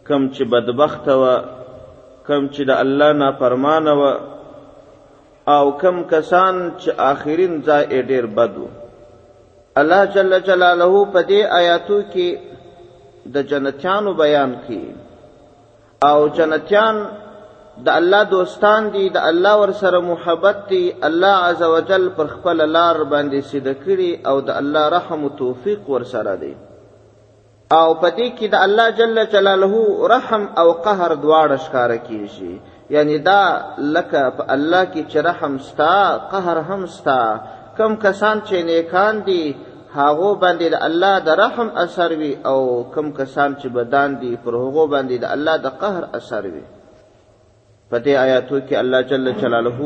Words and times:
کم 0.08 0.30
چې 0.34 0.44
بدبخت 0.54 1.08
و 1.08 1.22
کم 2.28 2.44
چې 2.56 2.62
د 2.70 2.74
الله 2.84 3.14
نه 3.22 3.30
فرمان 3.40 3.88
و 4.02 4.04
او 5.56 5.64
کم 5.82 5.98
کسان 6.12 6.56
چې 6.80 6.90
آخرین 7.12 7.54
ځای 7.68 8.02
ډیر 8.12 8.26
بدو 8.38 8.68
الله 9.82 10.02
جل 10.16 10.32
جلاله 10.50 11.04
په 11.16 11.22
دې 11.30 11.42
آیاتو 11.60 12.00
کې 12.14 12.30
د 13.36 13.46
جنتیانو 13.52 14.12
بیان 14.24 14.52
کړي 14.64 14.84
او 16.10 16.20
جنتیان 16.40 16.96
د 17.86 17.90
الله 18.00 18.24
دوستان 18.36 18.82
دي 18.98 19.06
د 19.16 19.32
الله 19.32 19.54
ور 19.62 19.72
سره 19.86 20.00
محبت 20.12 20.58
دي 20.72 20.84
الله 21.10 21.36
عزوجل 21.50 22.06
پر 22.18 22.28
خپل 22.36 22.58
لار 22.76 22.98
باندې 23.12 23.40
سید 23.54 23.68
کړي 23.86 24.10
او 24.32 24.36
د 24.50 24.62
الله 24.64 24.84
رحم 24.98 25.22
او 25.30 25.34
توفیق 25.42 25.90
ور 25.94 26.04
سره 26.12 26.36
دي 26.44 26.54
او 27.76 27.88
پدې 28.02 28.28
کې 28.38 28.48
د 28.54 28.56
الله 28.66 28.88
جل 29.00 29.18
جلاله 29.34 29.76
رحم 30.16 30.44
او 30.62 30.68
قهر 30.86 31.12
دواړه 31.26 31.56
ښکار 31.66 31.92
کیږي 32.08 32.54
یعنی 32.96 33.16
دا 33.30 33.44
لکه 33.96 34.22
په 34.38 34.44
الله 34.56 34.84
کې 34.94 35.02
چې 35.12 35.18
رحم 35.30 35.54
ستا 35.70 35.94
قهر 36.32 36.58
هم 36.70 36.82
ستا 36.98 37.20
کم 37.78 37.92
کسان 38.06 38.38
چې 38.48 38.56
نیکان 38.72 39.16
دي 39.28 39.44
هغه 40.00 40.30
باندې 40.44 40.66
د 40.74 40.78
الله 40.88 41.14
د 41.28 41.40
رحم 41.44 41.70
اثر 41.84 42.10
وي 42.22 42.34
او 42.52 42.58
کم 42.96 43.08
کسان 43.20 43.50
چې 43.60 43.68
بدان 43.78 44.10
دي 44.22 44.32
پر 44.44 44.54
هغه 44.64 44.84
باندې 44.94 45.16
د 45.20 45.26
الله 45.36 45.56
د 45.66 45.78
قهر 45.82 46.04
اثر 46.20 46.44
وي 46.54 46.64
په 47.90 47.98
دې 48.06 48.14
آیاتو 48.26 48.58
کې 48.68 48.74
الله 48.84 49.02
جل 49.12 49.32
جلاله 49.42 49.80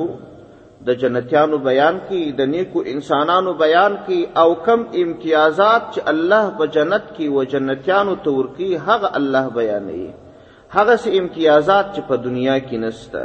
د 0.86 0.94
جنتیانو 1.02 1.58
بیان 1.70 1.98
کی 2.08 2.32
د 2.40 2.48
نیکو 2.54 2.82
انسانانو 2.94 3.54
بیان 3.64 3.96
کی 4.06 4.20
او 4.42 4.50
کم 4.66 4.82
امتیازات 5.04 5.82
چې 5.94 6.02
الله 6.14 6.44
په 6.60 6.66
جنت 6.76 7.04
کې 7.16 7.28
و 7.36 7.44
جنتیانو 7.54 8.16
تور 8.28 8.46
کی 8.58 8.70
هغه 8.88 9.10
الله 9.20 9.50
بیانوي 9.58 10.08
هغه 10.76 10.96
سي 11.06 11.18
امتیازات 11.20 11.86
چې 11.94 12.02
په 12.10 12.16
دنیا 12.26 12.58
کې 12.58 12.78
نشته 12.86 13.24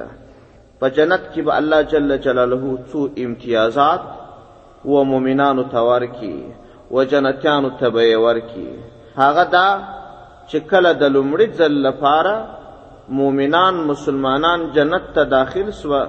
په 0.85 0.95
جنت 1.01 1.23
کې 1.35 1.43
به 1.51 1.59
الله 1.63 1.83
جل 1.97 2.17
جلاله 2.29 2.79
څو 2.93 3.05
امتیازات 3.27 4.03
و 4.95 5.05
مؤمنانو 5.11 5.63
تور 5.77 6.03
کی 6.21 6.35
و 6.91 7.03
جنتیانو 7.13 7.69
تبه 7.83 8.07
ور 8.25 8.39
کی 8.47 8.69
هغه 9.19 9.45
دا 9.59 9.67
چې 10.49 10.59
کله 10.73 10.93
د 11.05 11.13
لومړي 11.19 11.49
ځل 11.61 11.73
لپاره 11.91 12.35
مؤمنان 13.23 13.75
مسلمانان 13.93 14.69
جنت 14.75 15.03
ته 15.15 15.25
داخل 15.37 15.73
سوه 15.85 16.03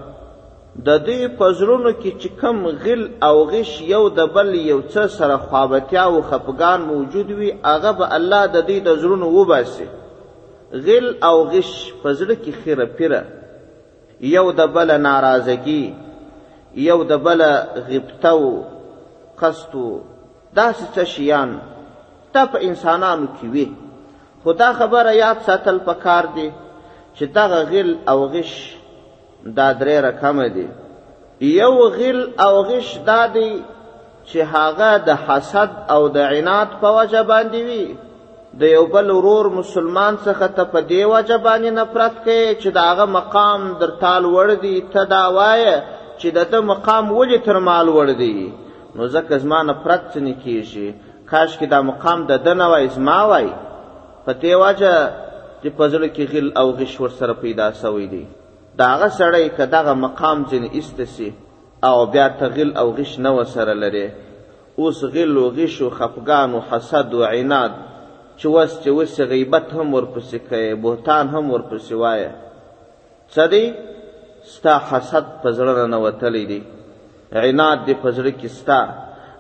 د 0.85 0.89
دې 1.07 1.19
پزړونو 1.39 1.89
کې 2.01 2.11
چې 2.21 2.29
کم 2.41 2.57
غل 2.83 3.01
او 3.27 3.35
غش 3.51 3.71
یو 3.93 4.03
د 4.19 4.25
بل 4.35 4.47
یو 4.71 4.79
څه 4.91 5.03
سره 5.17 5.35
خوابتیا 5.47 6.03
او 6.09 6.21
خفقان 6.29 6.79
موجود 6.91 7.29
وي 7.39 7.49
هغه 7.71 7.91
به 7.99 8.05
الله 8.17 8.41
د 8.55 8.65
دې 8.69 8.77
د 8.87 8.97
زړونو 9.01 9.27
وباسي 9.39 9.87
غل 10.85 11.07
او 11.29 11.35
غش 11.51 11.69
پزړه 12.01 12.35
کې 12.43 12.51
خیره 12.63 12.85
پیره 12.97 13.21
یو 14.35 14.45
د 14.59 14.73
بل 14.75 14.89
ناراضگی 15.09 15.85
یو 16.89 16.99
د 17.11 17.17
بل 17.25 17.41
غبطو 17.89 18.41
قستو 19.39 19.87
داسې 20.59 20.85
څه 20.95 21.03
شیان 21.13 21.49
دا 22.33 22.43
په 22.53 22.57
انسانانو 22.69 23.27
کې 23.39 23.47
وي 23.53 23.67
خدا 24.43 24.69
خبره 24.79 25.11
یاد 25.23 25.37
ساتل 25.47 25.77
پکار 25.89 26.23
دی 26.35 26.47
چې 27.17 27.23
دغه 27.37 27.59
غل 27.71 27.89
او 28.11 28.19
غش 28.33 28.53
دا 29.45 29.71
درې 29.79 29.99
رقم 30.03 30.41
دي 30.55 30.67
یو 31.61 31.75
غل 31.97 32.19
او 32.45 32.61
غش 32.67 32.97
دادی 33.07 33.61
چې 34.27 34.37
هغه 34.53 34.89
د 35.07 35.17
حسد 35.25 35.69
او 35.89 36.07
د 36.15 36.17
عناد 36.31 36.67
په 36.81 36.87
وجه 36.97 37.21
باندې 37.31 37.61
وي 37.67 37.95
د 38.59 38.63
یو 38.75 38.85
بل 38.85 39.09
ورور 39.11 39.45
مسلمان 39.49 40.13
څخه 40.25 40.47
ته 40.55 40.63
په 40.71 40.79
دی 40.89 41.03
وجه 41.13 41.37
باندې 41.37 41.69
نفرت 41.79 42.13
کوي 42.23 42.55
چې 42.61 42.69
داغه 42.71 43.05
مقام 43.05 43.61
در 43.79 43.89
تال 44.03 44.23
وړ 44.25 44.49
دی 44.63 44.81
ته 44.93 45.03
دا 45.05 45.23
وایه 45.35 45.83
چې 46.19 46.27
دته 46.35 46.59
مقام 46.61 47.05
ولې 47.11 47.39
تر 47.45 47.59
مال 47.59 47.87
وړ 47.89 48.09
دی 48.17 48.51
نو 48.95 49.07
ځکه 49.07 49.37
زما 49.43 49.63
نفرت 49.63 50.17
نه 50.17 50.33
کیږي 50.43 50.87
کاش 51.31 51.57
کې 51.59 51.67
دا 51.73 51.81
مقام 51.81 52.25
د 52.27 52.37
دنه 52.45 52.65
وای 52.71 52.87
زما 52.87 53.19
وای 53.29 53.49
په 54.25 54.31
دی 54.41 54.53
وجه 54.55 54.93
چې 55.61 55.67
پزړه 55.77 56.09
کې 56.15 56.25
غل 56.33 56.47
او 56.59 56.71
غش 56.79 56.99
ور 56.99 57.09
سره 57.09 57.33
پیدا 57.33 57.67
شوی 57.81 58.07
دی 58.13 58.25
داغه 58.77 59.07
سړی 59.19 59.49
کداغه 59.57 59.93
مقام 59.93 60.39
جن 60.51 60.63
استسی 60.79 61.29
او 61.89 62.05
بیا 62.13 62.27
تغل 62.39 62.69
او 62.81 62.87
غش 62.97 63.13
نه 63.23 63.31
وسره 63.39 63.73
لري 63.83 64.05
اوس 64.81 64.99
غل 65.13 65.33
او 65.37 65.47
غش 65.57 65.75
او 65.81 65.89
خفقان 65.89 66.49
او 66.55 66.61
حسد 66.71 67.11
او 67.15 67.23
عناد 67.39 67.73
چې 68.39 68.47
وس 68.57 68.73
چې 68.83 68.87
وس 68.99 69.15
غیبت 69.31 69.67
هم 69.75 69.87
ورپسې 69.95 70.37
کوي 70.49 70.73
بهتان 70.85 71.25
هم 71.33 71.45
ورپسې 71.53 71.93
وایي 72.03 72.29
سدی 73.35 73.65
ستا 74.53 74.75
حسد 74.91 75.25
پزړه 75.43 75.77
نه 75.95 75.99
وتلی 76.05 76.45
دی 76.51 76.61
عناد 77.31 77.79
دی 77.85 77.93
پزړه 78.03 78.31
کې 78.39 78.47
ستا 78.59 78.79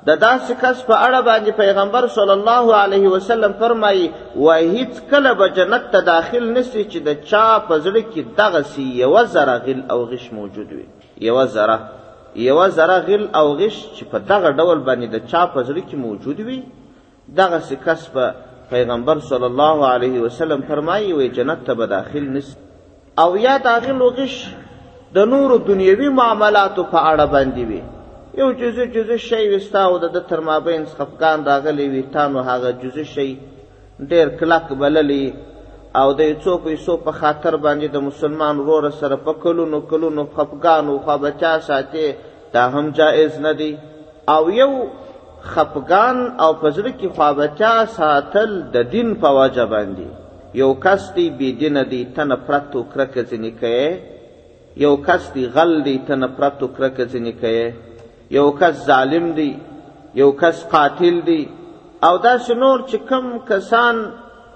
د 0.07 0.11
داسې 0.27 0.53
کس 0.61 0.77
په 0.87 0.95
اړه 1.05 1.19
باندې 1.27 1.51
پیغمبر 1.63 2.07
صلی 2.17 2.33
الله 2.37 2.65
علیه 2.83 3.07
وسلم 3.15 3.51
فرمایي 3.59 4.07
و 4.45 4.47
هیڅ 4.75 4.97
کله 5.11 5.31
به 5.41 5.49
جنت 5.59 5.85
ته 5.93 6.01
داخل 6.09 6.49
نسی 6.57 6.83
چې 6.91 6.97
د 7.07 7.21
چا 7.29 7.43
په 7.67 7.77
زړه 7.85 8.03
کې 8.13 8.23
دغه 8.37 8.61
سی 8.71 8.83
یو 9.03 9.11
ذره 9.35 9.55
غل 9.67 9.81
او 9.95 9.99
غش 10.09 10.25
موجود 10.39 10.73
وي 10.77 10.85
یو 11.27 11.37
ذره 11.53 11.77
یو 12.47 12.57
ذره 12.79 12.97
غل 13.07 13.23
او 13.35 13.45
غش 13.61 13.79
چې 13.95 14.03
په 14.11 14.17
دغه 14.33 14.51
ډول 14.61 14.83
باندې 14.89 15.07
د 15.15 15.25
چا 15.31 15.45
په 15.55 15.63
زړه 15.63 15.89
کې 15.89 15.95
موجود 16.05 16.39
وي 16.49 16.59
دغه 17.41 17.59
سی 17.69 17.75
کس 17.85 18.05
په 18.17 18.33
پیغمبر 18.73 19.19
صلی 19.31 19.49
الله 19.51 19.87
علیه 19.93 20.21
وسلم 20.25 20.67
فرمایي 20.73 21.13
و 21.13 21.21
جنت 21.39 21.65
ته 21.69 21.73
به 21.81 21.85
داخل 21.95 22.27
نسی 22.37 22.55
او 23.23 23.29
یا 23.47 23.55
داخل 23.71 24.05
غش 24.21 24.37
د 25.15 25.33
نور 25.35 25.57
دنیوي 25.71 26.09
معاملاتو 26.21 26.83
په 26.83 27.01
اړه 27.09 27.25
باندې 27.33 27.63
وي 27.71 27.81
یو 28.39 28.49
جزو 28.59 28.83
جزو 28.93 29.15
شی 29.27 29.45
وستا 29.53 29.81
او 29.89 29.97
د 29.97 30.15
تر 30.29 30.39
مابین 30.49 30.81
خفقان 30.97 31.39
راغلی 31.49 31.83
وي 31.93 32.01
تانو 32.13 32.39
هغه 32.49 32.71
جزو 32.83 33.03
شی 33.13 33.25
ډیر 34.13 34.27
کلک 34.39 34.65
بللی 34.83 35.25
او 36.01 36.05
د 36.21 36.31
یو 36.45 36.55
پیسو 36.65 36.93
په 37.09 37.17
خاطر 37.19 37.53
باندې 37.65 37.87
د 37.97 38.03
مسلمان 38.09 38.55
ورور 38.67 38.89
سره 39.03 39.19
په 39.27 39.33
کلونو 39.43 39.79
کلونو 39.91 40.25
خفقان 40.39 40.83
او 40.93 40.97
خبچا 41.11 41.53
ساتي 41.67 42.07
دا 42.57 42.63
هم 42.77 42.83
جائز 43.01 43.37
نه 43.45 43.53
دی 43.61 43.69
او 44.37 44.39
یو 44.61 44.69
خفقان 45.53 46.17
او 46.43 46.49
پزړه 46.65 46.89
کې 46.99 47.15
خابچا 47.21 47.71
ساتل 48.01 48.51
د 48.79 48.89
دین 48.97 49.15
په 49.21 49.35
واجب 49.39 49.69
باندې 49.77 50.59
یو 50.63 50.73
کس 50.89 51.09
دی 51.15 51.29
بی 51.39 51.51
دین 51.63 51.77
دی 51.95 52.03
تن 52.19 52.35
پرتو 52.51 52.83
کرکه 52.97 53.23
ځنی 53.31 53.51
کوي 53.63 54.83
یو 54.89 54.95
کس 55.09 55.33
دی 55.33 55.45
غل 55.55 55.81
دی 55.85 55.97
تن 56.11 56.27
پرتو 56.37 56.67
کرکه 56.77 57.05
ځنی 57.15 57.33
کوي 57.41 57.65
یو 58.37 58.45
کس 58.59 58.77
ظالم 58.85 59.25
دی 59.37 59.49
یو 60.21 60.29
کس 60.41 60.57
قاتل 60.73 61.17
دی 61.27 61.41
او 62.07 62.13
دا 62.25 62.33
شنور 62.45 62.79
چې 62.91 62.97
کم 63.09 63.25
کسان 63.49 63.95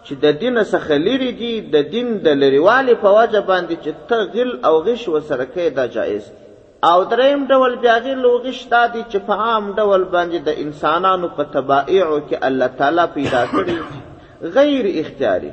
چې 0.06 0.14
د 0.24 0.28
دین 0.44 0.56
څخه 0.72 0.98
لري 1.08 1.30
دي 1.42 1.52
د 1.76 1.86
دین 1.94 2.08
د 2.28 2.40
لریوالي 2.42 2.96
په 3.04 3.12
وجه 3.18 3.42
باندې 3.50 3.76
چې 3.84 3.92
تغل 4.12 4.50
او 4.70 4.74
غش 4.88 5.04
وسره 5.16 5.46
کې 5.54 5.66
دا 5.78 5.86
جایز 5.98 6.26
دی 6.32 6.56
او 6.92 6.98
دریم 7.14 7.46
ډول 7.54 7.76
بیا 7.86 7.98
غیر 8.06 8.18
لوغش 8.26 8.60
دا 8.74 8.84
دي 8.96 9.04
چې 9.12 9.18
په 9.32 9.48
عام 9.48 9.66
ډول 9.82 10.04
باندې 10.16 10.40
د 10.52 10.62
انسانانو 10.66 11.28
په 11.40 11.44
تبائعو 11.56 12.20
کې 12.30 12.46
الله 12.50 12.68
تعالی 12.84 13.06
پیدا 13.18 13.46
کړی 13.56 14.54
غیر 14.60 14.86
اختیاري 15.06 15.52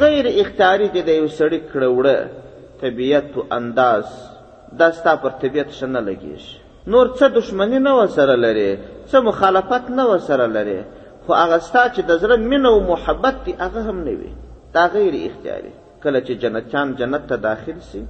غیر 0.00 0.26
اختیاري 0.42 0.88
چې 0.94 1.02
د 1.08 1.22
یو 1.22 1.28
سړی 1.38 1.60
کړوړه 1.74 2.80
طبیعت 2.82 3.28
او 3.36 3.42
انداز 3.60 4.04
دا 4.82 4.88
ستا 4.98 5.14
پر 5.24 5.38
طبیعت 5.42 5.70
شنه 5.80 6.00
لګیږي 6.08 6.61
نور 6.86 7.06
څه 7.18 7.28
دشمنی 7.36 7.78
نه 7.78 7.92
وسره 7.98 8.34
لري 8.44 8.70
څه 9.10 9.20
مخالفت 9.28 9.84
نه 9.90 10.04
وسره 10.12 10.46
لري 10.46 10.80
خو 11.26 11.34
هغه 11.34 11.58
ستا 11.58 11.84
چې 11.94 12.00
د 12.08 12.18
زړه 12.22 12.36
مینه 12.52 12.68
او 12.68 12.80
محبت 12.80 13.34
دی 13.44 13.52
هغه 13.62 13.80
هم 13.90 13.98
نه 14.06 14.14
وي 14.22 14.30
دا 14.74 14.84
غیر 14.94 15.14
اختیاري 15.28 15.72
کله 16.02 16.20
چې 16.26 16.32
جنتیان 16.44 16.88
جنت 16.98 17.22
ته 17.28 17.36
داخل 17.36 17.78
سي 17.90 18.02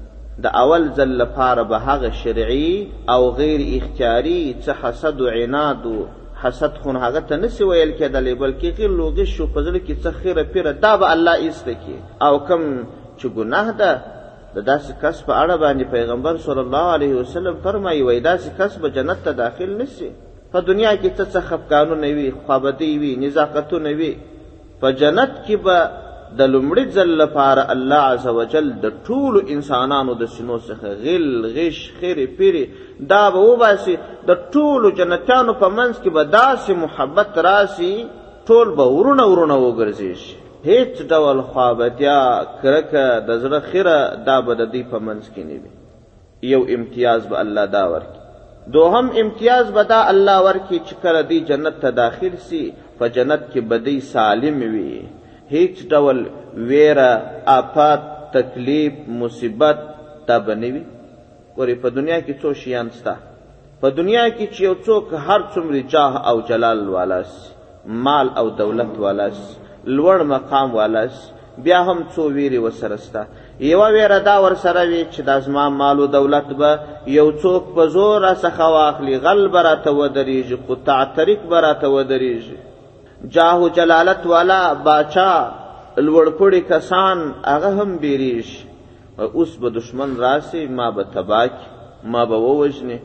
د 0.44 0.46
اول 0.46 0.88
ځل 0.98 1.10
لپاره 1.22 1.62
به 1.62 1.78
هغه 1.88 2.10
شرعي 2.22 2.88
او 3.08 3.30
غیر 3.30 3.60
اختیاري 3.82 4.56
څه 4.64 4.70
حسد 4.82 5.20
او 5.20 5.26
عناد 5.34 5.82
او 5.92 6.06
حسد 6.42 6.75
خون 6.82 6.96
هغه 6.96 7.20
ته 7.20 7.36
نسی 7.36 7.64
ویل 7.64 7.92
کېدلې 7.98 8.38
بلکې 8.38 8.68
غیر 8.78 8.90
لوګي 8.98 9.25
شو 9.34 9.46
په 9.46 9.60
ځل 9.62 9.76
کې 9.86 9.94
څه 10.04 10.10
خیره 10.22 10.42
پیره 10.44 10.72
دا 10.72 10.96
به 10.96 11.12
الله 11.14 11.34
ایسته 11.44 11.72
کې 11.72 11.96
او 12.26 12.38
کم 12.48 12.62
چې 13.18 13.26
ګناه 13.36 13.70
ده 13.80 13.92
د 14.54 14.58
داسې 14.70 14.93
کس 15.02 15.16
په 15.26 15.32
اړه 15.43 15.54
باندې 15.64 15.84
پیغمبر 15.96 16.34
صلی 16.46 16.62
الله 16.66 16.87
علیه 16.96 17.14
وسلم 17.20 17.56
فرمایي 17.66 18.02
وای 18.08 18.19
داسې 18.28 18.49
کس 18.58 18.72
به 18.84 18.88
جنت 18.96 19.19
ته 19.28 19.32
داخل 19.40 19.70
نشي 19.81 20.08
په 20.52 20.58
دنیا 20.69 20.93
کې 21.02 21.10
ته 21.16 21.25
څه 21.32 21.40
خفقانونه 21.49 22.08
وي 22.19 22.26
خوابدي 22.46 22.90
وي 23.04 23.12
نزاقتونه 23.22 23.90
وي 24.00 24.12
په 24.82 24.90
جنت 25.04 25.32
کې 25.44 25.56
به 25.66 25.78
د 26.40 26.50
لومړي 26.54 26.84
ځل 26.99 27.10
لپاره 27.22 27.62
الله 27.76 28.02
عزوجل 28.14 28.69
د 28.84 28.93
ټولو 29.08 29.40
انسانانو 29.56 30.14
د 30.22 30.31
سینو 30.37 30.58
څخه 30.69 30.88
غل 31.06 31.46
غش 31.56 31.78
خیرې 32.00 32.28
پیری 32.38 32.64
دا 33.14 33.22
به 33.31 33.40
وباسي 33.52 33.96
د 34.31 34.44
ټولو 34.56 34.88
جنتانو 35.00 35.54
په 35.64 35.69
منځ 35.69 35.94
کې 36.02 36.10
به 36.10 36.25
داسې 36.38 36.70
محبت 36.84 37.38
راسي 37.50 37.93
ټول 38.49 38.69
به 38.78 38.87
ورونه 38.99 39.25
ورونه 39.32 39.58
وګرځي 39.66 40.12
شي 40.22 40.41
هیڅ 40.70 40.99
ډول 41.12 41.38
خوابتیا 41.53 42.19
کرکه 42.62 43.05
د 43.29 43.38
زړه 43.44 43.61
خیره 43.70 43.97
دا 44.26 44.35
به 44.47 44.55
د 44.61 44.62
دې 44.75 44.82
په 44.91 44.99
منځ 45.06 45.25
کې 45.35 45.43
نه 45.49 45.56
وي 45.62 45.73
یو 46.53 46.61
امتیاز 46.76 47.20
به 47.31 47.37
الله 47.44 47.64
دا 47.76 47.82
ورکړي 47.93 48.20
دوهم 48.76 49.06
امتیاز 49.23 49.67
به 49.76 49.82
دا 49.93 50.00
الله 50.12 50.37
ورکړي 50.47 50.79
چې 50.87 50.94
کله 51.03 51.20
دی 51.31 51.38
جنت 51.49 51.76
ته 51.85 51.91
داخل 52.03 52.35
سي 52.49 52.62
په 52.99 53.05
جنت 53.17 53.43
کې 53.53 53.61
بدی 53.73 53.97
سالم 54.12 54.59
وي 54.75 54.97
هیڅ 55.55 55.75
ډول 55.94 56.19
ویره 56.70 57.11
آفات 57.61 58.03
تکلیف 58.37 58.94
مصیبت 59.23 59.79
تب 60.29 60.44
نه 60.62 60.69
وي 60.75 60.85
ورې 61.56 61.75
په 61.87 61.94
دنیا 61.97 62.19
کې 62.20 62.35
څو 62.44 62.49
شیان 62.62 62.88
سته 63.00 63.14
په 63.81 63.87
دنیا 63.99 64.25
کې 64.37 64.47
چې 64.55 64.61
یو 64.69 64.75
څوک 64.87 65.06
هر 65.31 65.41
څومره 65.53 65.81
جاه 65.97 66.12
او 66.32 66.37
جلال 66.53 66.81
والا 66.99 67.20
سي 67.32 67.44
مال 68.06 68.26
او 68.43 68.47
دولت 68.62 68.93
والا 69.05 69.29
سي 69.41 69.62
لوړ 69.87 70.19
مقام 70.32 70.75
والاس 70.76 71.14
بیا 71.64 71.79
هم 71.87 71.99
څو 72.14 72.23
ویری 72.37 72.58
وسرستا 72.67 73.23
یو 73.73 73.81
ویره 73.94 74.19
دا 74.29 74.37
ور 74.44 74.55
سره 74.64 74.82
وی 74.90 75.00
چې 75.12 75.20
د 75.29 75.40
ازما 75.40 75.64
مال 75.81 75.99
او 76.02 76.06
دولت 76.12 76.46
به 76.61 76.70
یو 77.14 77.25
څوک 77.43 77.62
په 77.79 77.87
زور 77.96 78.14
را 78.26 78.32
څخه 78.44 78.64
واخلي 78.75 79.17
غل 79.26 79.43
براته 79.56 79.90
ودریږي 79.90 80.58
قطع 80.69 80.99
طریق 81.19 81.40
براته 81.52 81.87
ودریږي 81.94 82.56
جاه 83.37 83.70
جلالت 83.81 84.26
والا 84.32 84.58
باچا 84.88 85.31
لوړپړي 86.06 86.61
کسان 86.73 87.19
هغه 87.52 87.70
هم 87.78 87.99
بیریش 88.06 88.56
اوس 89.38 89.55
به 89.62 89.70
دشمن 89.78 90.17
راسي 90.26 90.67
ما 90.81 90.90
به 90.99 91.05
تباک 91.14 91.55
ما 92.14 92.23
به 92.35 92.43
ووجنه 92.49 92.99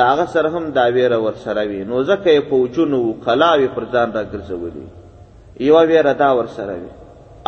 دا 0.00 0.04
هغه 0.14 0.26
سره 0.34 0.48
هم 0.58 0.64
دا 0.82 0.90
ویره 0.98 1.18
ور 1.28 1.36
سره 1.46 1.62
وی 1.70 1.84
نو 1.94 2.04
ځکه 2.10 2.30
په 2.52 2.66
وجونو 2.66 3.00
قلاوي 3.26 3.68
پر 3.78 3.84
ځان 3.92 4.08
را 4.20 4.24
ګرځولي 4.34 4.86
یو 5.60 5.76
ویره 5.88 6.14
دا 6.20 6.30
ور 6.38 6.46
سره 6.56 6.76
وي 6.82 6.90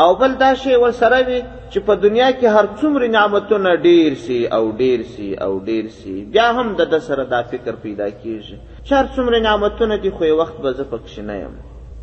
او 0.04 0.14
بل 0.20 0.32
دا 0.44 0.50
شی 0.62 0.74
ور 0.82 0.90
سره 0.90 1.20
وي 1.28 1.40
چې 1.72 1.78
په 1.86 1.94
دنیا 2.04 2.28
کې 2.32 2.46
هر 2.56 2.66
څومره 2.80 3.06
نعمتونه 3.16 3.70
ډیر 3.86 4.14
سي 4.26 4.40
او 4.56 4.62
ډیر 4.80 5.00
سي 5.14 5.28
او 5.44 5.52
ډیر 5.68 5.84
سي 5.98 6.14
بیا 6.34 6.48
هم 6.56 6.66
د 6.92 6.98
سره 7.06 7.24
دا 7.34 7.40
فکر 7.52 7.72
پیدا 7.84 8.08
کیږي 8.10 8.56
چې 8.86 8.92
هر 8.98 9.06
څومره 9.14 9.36
نعمتونه 9.46 9.94
دي 10.02 10.10
خو 10.16 10.22
یو 10.24 10.36
وخت 10.42 10.56
به 10.62 10.70
زه 10.78 10.84
پکښ 10.92 11.14
نه 11.30 11.36
یم 11.40 11.54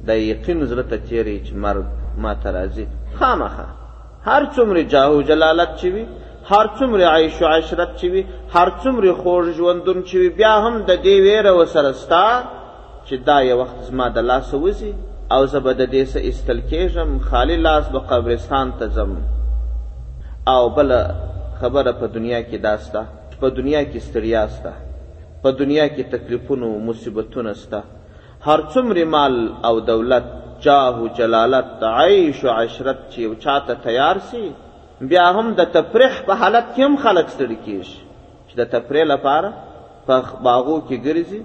د 0.08 0.10
یقین 0.32 0.60
زړه 0.72 0.84
ته 0.92 0.98
تیری 1.08 1.38
چې 1.46 1.54
مرګ 1.66 1.86
ما 2.24 2.34
ته 2.44 2.50
راځي 2.58 2.86
خامخا 3.20 3.68
هر 4.30 4.44
څومره 4.56 4.82
جاهو 4.94 5.22
جلالت 5.30 5.72
چې 5.80 5.88
وي 5.94 6.06
هر 6.52 6.66
څومره 6.78 7.04
عیش 7.16 7.42
او 7.44 7.48
عشرت 7.54 7.92
چې 8.00 8.08
وي 8.14 8.24
هر 8.56 8.70
څومره 8.84 9.12
خوږ 9.22 9.46
ژوندون 9.58 10.04
چې 10.08 10.16
وي 10.22 10.30
بیا 10.40 10.54
هم 10.66 10.76
د 10.90 10.92
دې 11.06 11.16
ویره 11.26 11.52
وسره 11.58 11.92
ستا 12.04 12.28
چې 13.08 13.16
دا 13.28 13.38
یو 13.50 13.58
وخت 13.62 13.78
زما 13.90 14.06
د 14.16 14.18
لاس 14.30 14.50
وځي 14.54 14.94
او 15.36 15.46
زبد 15.52 15.80
دې 15.88 16.04
سه 16.14 16.22
استلکېژم 16.30 17.12
خالی 17.32 17.56
لاس 17.66 17.86
به 17.90 18.00
قبرستان 18.12 18.72
ته 18.80 18.88
زم 18.96 19.14
او 20.54 20.62
بل 20.78 20.90
خبره 21.60 21.92
په 21.92 22.08
دنیا 22.16 22.40
کې 22.42 22.58
داسته 22.68 23.06
په 23.44 23.50
دنیا 23.50 23.84
کې 23.84 24.00
ستړیاسته 24.00 24.72
په 25.44 25.52
دنیا 25.62 25.86
کې 25.88 26.04
تکلیفونو 26.16 26.72
مصیبتونه 26.88 27.54
سته 27.62 27.82
هر 28.52 28.60
څومره 28.74 29.04
مال 29.16 29.34
او 29.70 29.74
دولت 29.92 30.26
جاه 30.66 30.98
او 31.04 31.08
جلالت 31.20 31.84
عیش 31.92 32.44
او 32.46 32.52
عشرت 32.56 33.00
چې 33.14 33.22
او 33.22 33.34
چاته 33.46 33.74
تیار 33.88 34.18
سي 34.32 34.44
بیا 35.14 35.26
هم 35.38 35.54
د 35.62 35.70
تفریح 35.78 36.20
په 36.26 36.34
حالت 36.42 36.68
کې 36.76 36.82
هم 36.82 36.96
خلک 37.06 37.28
ستړي 37.28 37.58
کیږي 37.66 37.98
چې 38.50 38.56
د 38.62 38.72
تفریح 38.76 39.04
لپاره 39.04 39.54
په 40.08 40.16
باغو 40.50 40.78
کې 40.88 40.98
ګرځي 41.06 41.42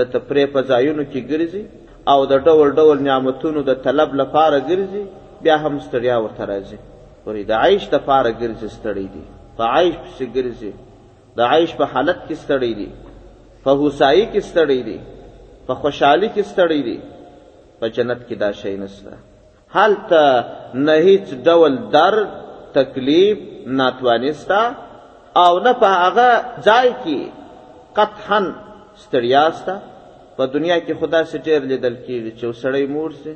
د 0.00 0.10
تفریح 0.16 0.46
په 0.58 0.66
ځایونو 0.72 1.02
کې 1.12 1.20
ګرځي 1.30 1.62
او 2.10 2.20
د 2.32 2.38
ډول 2.46 2.68
ډول 2.80 3.02
نعمتونو 3.08 3.60
د 3.70 3.74
طلب 3.86 4.14
لپاره 4.20 4.58
ګرځي 4.68 5.04
بیا 5.42 5.56
هم 5.64 5.74
ستړیا 5.86 6.16
ورته 6.24 6.44
راځي 6.52 6.78
ورې 7.26 7.42
د 7.50 7.52
عیش 7.64 7.82
د 7.92 7.94
لپاره 7.98 8.30
ګرځي 8.40 8.68
ستړي 8.78 9.06
دي 9.14 9.24
په 9.56 9.64
عیش 9.76 9.94
پسې 10.04 10.24
ګرځي 10.36 10.72
د 11.40 11.50
عیش 11.52 11.70
په 11.80 11.84
حالت 11.92 12.18
کې 12.26 12.36
ستړي 12.44 12.72
دي 12.80 12.88
په 13.64 13.70
هوسایي 13.82 14.24
کې 14.32 14.40
ستړي 14.50 14.80
دي 14.88 14.98
په 15.66 15.72
خوشحالي 15.82 16.28
کې 16.34 16.42
ستړي 16.52 16.80
دي 16.88 16.98
په 17.78 17.86
جنت 17.98 18.20
کې 18.28 18.36
دا 18.42 18.50
شی 18.62 18.74
نشته 18.82 19.12
هلته 19.76 20.24
نه 20.86 20.94
هیڅ 21.08 21.26
ډول 21.48 21.72
درد 21.98 22.26
تکلیف 22.78 23.38
ناتوانستا 23.80 24.62
او 25.44 25.52
نه 25.66 25.72
په 25.84 25.88
هغه 26.02 26.28
ځای 26.66 26.88
کې 27.02 27.20
قطعا 28.00 28.40
ستړیاستا 29.04 29.74
په 30.36 30.44
دنیا 30.54 30.78
کې 30.84 30.92
خدا 31.00 31.20
څخه 31.30 31.44
ډېر 31.48 31.60
لیدل 31.70 31.94
کېږي 32.06 32.32
چې 32.38 32.44
وسړی 32.50 32.84
مور 32.94 33.10
سي 33.22 33.32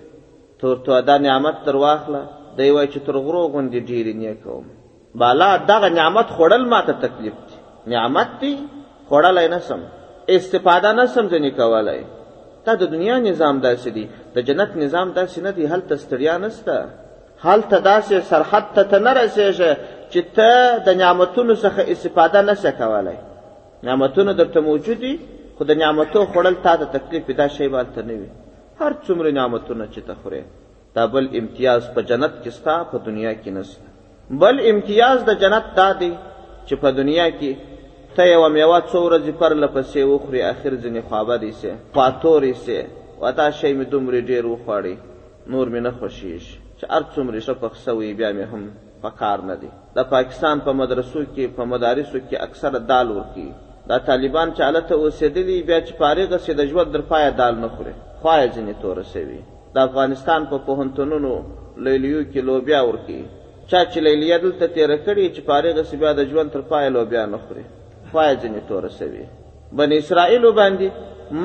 تور 0.61 0.77
تو 0.87 0.91
ادا 1.01 1.17
نعمت 1.27 1.57
تر 1.67 1.77
واخله 1.85 2.23
دی 2.59 2.71
وای 2.77 2.87
چې 2.93 2.99
تر 3.07 3.15
غرو 3.25 3.43
غوندې 3.53 3.81
ډېر 3.91 4.07
نه 4.23 4.33
کوم 4.45 4.65
بالا 5.23 5.51
دغه 5.71 5.89
نعمت 5.99 6.29
خوړل 6.37 6.65
ماته 6.73 6.93
تکلیف 7.05 7.37
دي 7.49 7.57
نعمت 7.95 8.29
دی 8.41 8.53
خوړل 9.09 9.39
نه 9.55 9.61
سم 9.69 9.81
استفاده 10.37 10.91
نه 10.99 11.05
سم 11.15 11.25
ځنې 11.33 11.51
کولای 11.61 12.03
تا 12.65 12.73
د 12.81 12.93
دنیا 12.95 13.17
نظام 13.29 13.57
داسې 13.67 13.89
دی 13.97 14.05
د 14.35 14.47
جنت 14.47 14.71
نظام 14.85 15.09
داسې 15.19 15.39
نه 15.47 15.51
دی 15.57 15.65
هلته 15.73 15.95
ستړیا 16.05 16.35
نسته 16.47 16.75
هلته 17.47 17.77
داسې 17.91 18.17
سرحد 18.31 18.65
ته 18.75 18.83
ته 18.91 18.99
نه 19.07 19.13
رسېږي 19.21 19.73
چې 20.13 20.21
ته 20.37 20.51
د 20.87 20.89
نعمتونو 21.01 21.55
څخه 21.65 21.81
استفاده 21.95 22.41
نه 22.43 22.57
کولای 22.83 23.19
نعمتونه 23.89 24.33
درته 24.41 24.61
موجود 24.69 24.99
دي 25.05 25.15
خو 25.57 25.65
د 25.69 25.73
نعمتو 25.81 26.21
خوړل 26.33 26.57
تا 26.65 26.73
ته 26.81 26.87
تکلیف 26.95 27.25
دا 27.41 27.47
شی 27.57 27.67
بالته 27.75 28.01
نه 28.09 28.15
وي 28.21 28.29
هر 28.81 28.93
څومره 29.05 29.29
نعمتونه 29.39 29.85
چې 29.95 30.01
ته 30.07 30.15
خورې 30.21 30.43
دا 30.97 31.05
بل 31.15 31.25
امتیاز 31.41 31.83
په 31.95 32.01
جنت 32.11 32.33
کې 32.43 32.51
ستا 32.59 32.75
په 32.91 32.97
دنیا 33.07 33.33
کې 33.43 33.51
نشته 33.59 33.87
بل 34.43 34.57
امتیاز 34.73 35.19
د 35.31 35.41
جنت 35.45 35.67
دا 35.81 35.89
دی 36.03 36.11
چې 36.67 36.75
په 36.85 36.89
دنیا 37.01 37.27
کې 37.39 37.53
ته 38.19 38.23
یوه 38.35 38.49
میوه 38.57 38.81
څو 38.91 38.99
ورځې 39.07 39.33
پرله 39.41 39.67
پسې 39.77 40.01
وخورې 40.13 40.41
اخر 40.53 40.73
ځینې 40.83 41.01
خوابدې 41.09 41.53
سې 41.61 41.73
خواتورې 41.95 42.53
سې 42.65 42.79
وتا 43.23 43.47
شی 43.59 43.71
مې 43.79 43.87
دومره 43.95 44.19
ډېر 44.31 44.45
وخوړې 44.53 44.97
نور 45.53 45.67
مې 45.73 45.81
نه 45.87 45.93
خوښېږي 45.99 46.55
چې 46.79 46.85
هر 46.95 47.03
څومره 47.15 47.39
ښه 47.47 47.55
پخ 47.63 47.73
سوی 47.87 48.11
بیا 48.21 48.31
مې 48.37 48.47
هم 48.53 48.63
په 49.03 49.11
کار 49.21 49.39
نه 49.51 49.57
دی 49.63 49.71
د 49.97 50.09
پاکستان 50.17 50.57
په 50.67 50.73
پا 50.75 50.81
مدرسو 50.81 51.21
کې 51.35 51.45
په 51.61 51.73
مدارسو 51.73 52.19
کې 52.27 52.37
اکثره 52.47 52.79
دال 52.93 53.09
ورکوي 53.19 53.53
دا 53.91 53.97
طالبان 54.11 54.53
چې 54.57 54.63
هلته 54.71 54.95
اوسېدلي 54.95 55.57
بیا 55.71 55.81
چې 55.87 55.93
فارغه 56.03 56.39
سي 56.47 56.53
د 56.61 56.71
ژوند 56.71 56.93
در 56.95 57.03
پایه 57.13 57.31
دال 57.41 57.55
نه 57.65 57.69
خوري 57.75 57.95
خوا 58.23 58.35
یې 58.43 58.49
ځینې 58.57 58.75
توره 58.85 59.05
سوي 59.15 59.41
د 59.75 59.79
افغانستان 59.89 60.47
په 60.53 60.59
پوهنتونونو 60.69 61.33
لیلیو 61.89 62.23
کې 62.31 62.41
لوبیا 62.49 62.81
ورکوي 62.89 63.21
چا 63.71 63.85
چې 63.91 63.99
لیلیه 64.09 64.37
دلته 64.45 64.67
تېره 64.77 64.99
کړې 65.07 65.27
چې 65.35 65.41
فارغه 65.51 65.83
سي 65.91 65.97
بیا 66.03 66.13
د 66.21 66.29
ژوند 66.33 66.51
تر 66.57 66.61
پایه 66.73 66.89
لوبیا 66.97 67.25
نه 67.35 67.39
خوري 67.45 67.65
خوا 68.11 68.25
یې 68.33 68.37
ځینې 68.41 68.61
توره 68.69 68.89
سوي 68.99 69.25
بن 69.79 69.93
اسرائیلو 70.01 70.53
باندې 70.53 70.89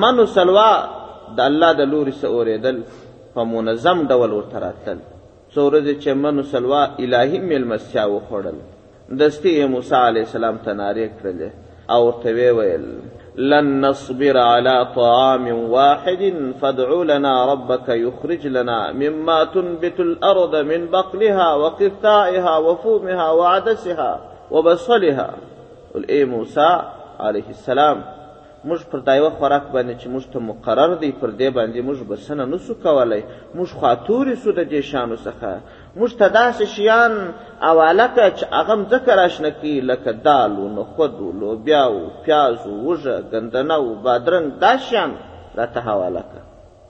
منو 0.04 0.26
سلوا 0.34 0.68
د 1.38 1.40
الله 1.40 1.72
د 1.80 1.90
لورې 1.92 2.14
څه 2.20 2.26
اورېدل 2.34 2.78
په 3.34 3.44
منظم 3.54 4.06
ډول 4.12 4.30
ورته 4.38 4.58
راتلل 4.66 5.00
څو 5.54 5.60
ورځې 5.68 5.94
چې 6.02 6.10
منو 6.26 6.42
سلوا 6.52 6.82
الهي 7.00 7.38
مېلمستیا 7.48 8.04
وخوړل 8.14 8.56
دستې 9.22 9.48
یې 9.58 9.64
موسی 9.74 9.94
علیه 10.08 10.24
السلام 10.28 10.56
ته 10.64 10.72
نارې 10.80 11.06
کړلې 11.20 11.50
او 11.90 12.10
تبيويل 12.10 12.98
لن 13.36 13.86
نصبر 13.88 14.38
على 14.38 14.88
طعام 14.96 15.70
واحد 15.70 16.34
فادع 16.62 16.88
لنا 17.02 17.52
ربك 17.52 17.88
يخرج 17.88 18.46
لنا 18.46 18.92
مما 18.92 19.44
تنبت 19.44 20.00
الأرض 20.00 20.56
من 20.56 20.90
بقلها 20.90 21.54
وقثائها 21.54 22.56
وفومها 22.58 23.30
وعدسها 23.30 24.20
وبصلها 24.50 25.34
قل 25.94 26.06
إيه 26.08 26.24
موسى 26.24 26.82
عليه 27.20 27.48
السلام 27.50 28.04
موږ 28.70 28.80
پر 28.90 28.98
دایوه 29.08 29.30
خوراک 29.38 29.64
باندې 29.74 29.94
چې 30.00 30.06
موږ 30.14 30.24
ته 30.32 30.38
مقرر 30.48 30.94
دی 30.94 31.10
پر 31.20 31.30
دې 31.40 31.48
باندې 31.56 31.80
موږ 31.86 31.98
بسنه 32.10 32.44
نسو 32.50 32.74
کولای 32.84 33.22
موږ 33.54 33.68
خاطورې 33.80 34.34
سو 34.44 34.52
د 34.58 34.68
دې 34.72 34.80
شانو 34.90 35.16
څخه 35.16 35.50
موږ 35.98 36.10
ته 36.20 36.26
داسې 36.38 36.64
شیان 36.74 37.12
اوالکه 37.70 38.26
چې 38.36 38.44
هغه 38.52 38.74
ذکر 38.92 39.18
آشنا 39.26 39.50
کی 39.62 39.74
لکه 39.90 40.12
دال 40.28 40.52
او 40.58 40.68
نخود 40.76 41.14
او 41.22 41.32
لوبیا 41.40 41.82
او 41.96 42.00
پیاز 42.24 42.58
او 42.66 42.74
وژه 42.88 43.16
ګندنه 43.32 43.74
او 43.80 43.86
بادرنګ 44.04 44.48
دا 44.66 44.72
شیان 44.86 45.12
راته 45.58 45.80
حوالکه 45.88 46.40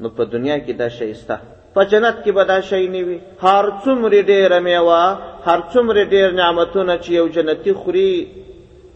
نو 0.00 0.08
په 0.18 0.24
دنیا 0.34 0.58
کې 0.58 0.72
دا 0.82 0.88
شی 0.98 1.10
سته 1.14 1.38
په 1.74 1.84
جنت 1.90 2.16
کې 2.24 2.30
به 2.36 2.44
دا 2.52 2.60
شی 2.60 2.82
نه 2.88 3.02
وي 3.06 3.18
هر 3.42 3.72
څومره 3.84 4.18
ډېره 4.30 4.60
میوه 4.68 5.02
هر 5.46 5.60
څومره 5.72 6.02
ډېر 6.12 6.30
نعمتونه 6.40 6.94
چې 7.02 7.10
یو 7.18 7.26
جنتی 7.36 7.72
خوري 7.72 8.10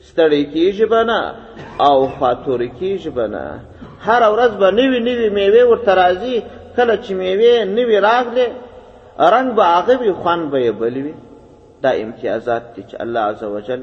ستړی 0.08 0.42
کېږي 0.52 0.84
به 0.94 1.02
نه 1.10 1.20
او 1.88 1.98
فاتور 2.20 2.60
کیږي 2.80 3.10
بنه 3.18 3.44
هر 4.06 4.22
ورځ 4.34 4.52
به 4.62 4.68
نوی 4.78 4.98
نوی 5.08 5.28
میوه 5.36 5.62
ورته 5.70 5.92
راځي 6.02 6.34
کله 6.76 6.94
چې 7.04 7.10
میوه 7.20 7.54
نوی 7.76 7.96
راغله 8.08 8.46
رنگ 9.34 9.48
به 9.58 9.64
هغه 9.74 9.94
وي 10.02 10.12
خوان 10.20 10.40
به 10.52 10.60
بلوي 10.80 11.14
دا 11.82 11.90
امتیازات 12.04 12.64
دي 12.74 12.82
چې 12.88 12.94
الله 13.04 13.20
عزوجل 13.30 13.82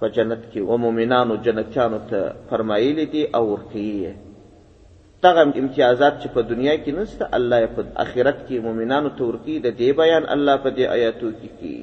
په 0.00 0.06
جنت 0.16 0.42
کې 0.50 0.60
و 0.70 0.76
مؤمنانو 0.84 1.34
جنتیانو 1.46 2.00
ته 2.10 2.20
فرمایلی 2.50 3.06
دي 3.14 3.22
او 3.36 3.42
ورکیه 3.52 4.12
دغه 5.24 5.42
امتیازات 5.62 6.14
چې 6.22 6.28
په 6.34 6.40
دنیا 6.50 6.74
کې 6.82 6.92
نشته 7.00 7.24
الله 7.38 7.62
په 7.78 7.80
آخرت 8.04 8.38
کې 8.46 8.56
مؤمنانو 8.66 9.10
ته 9.16 9.22
ورکی 9.30 9.54
د 9.58 9.66
دې 9.80 9.88
بیان 10.00 10.24
الله 10.34 10.56
په 10.64 10.70
دې 10.76 10.84
آیاتو 10.96 11.28
کې 11.40 11.48
کوي 11.58 11.82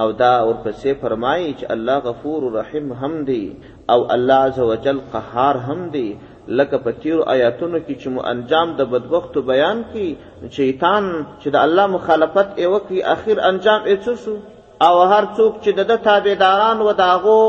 او 0.00 0.10
دا 0.22 0.32
ورپسې 0.48 0.90
فرمایي 1.02 1.46
چې 1.58 1.66
الله 1.74 1.96
غفور 2.08 2.42
رحیم 2.60 2.88
هم 3.04 3.20
دی 3.28 3.44
او 3.92 3.98
الله 4.16 4.34
عزوجل 4.48 4.98
قهار 5.12 5.56
هم 5.68 5.86
دی 5.94 6.08
لکه 6.48 6.78
په 6.88 6.96
تیر 7.04 7.22
آیاتونو 7.34 7.78
کې 7.86 7.94
چې 8.00 8.06
مو 8.16 8.22
انجام 8.32 8.74
د 8.80 8.90
بدبختو 8.92 9.42
بیان 9.52 9.78
کې 9.94 10.06
شیطان 10.58 11.04
چې 11.40 11.48
د 11.54 11.64
الله 11.68 11.86
مخالفت 11.94 12.50
یې 12.56 12.66
وکړي 12.74 13.00
اخر 13.14 13.36
انجام 13.52 13.82
یې 13.84 14.18
او 14.88 14.94
هر 15.12 15.24
څوک 15.36 15.52
چې 15.64 15.70
د 15.92 15.96
تابعداران 16.10 16.82
و 16.88 16.92
داغو 17.00 17.40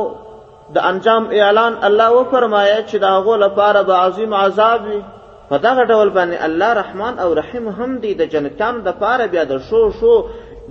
د 0.75 0.89
انجام 0.92 1.24
اعلان 1.39 1.74
الله 1.89 2.10
و 2.18 2.24
فرمایا 2.32 2.80
چې 2.88 2.96
داغو 3.08 3.36
لپاره 3.46 3.82
به 3.84 3.96
عظیم 4.06 4.34
عذاب 4.42 4.82
وي 4.88 5.04
په 5.50 5.56
دغه 5.66 5.84
ډول 5.86 6.10
باندې 6.18 6.44
الله 6.50 6.74
رحمان 6.82 7.20
او 7.25 7.30
رحیم 7.42 7.70
هم 7.70 7.96
دی 8.06 8.13
د 8.22 8.36
جنتان 8.36 8.82
د 8.88 9.00
پاره 9.01 9.25
بیا 9.34 9.44
د 9.51 9.58
شو 9.70 9.86
شو 10.00 10.16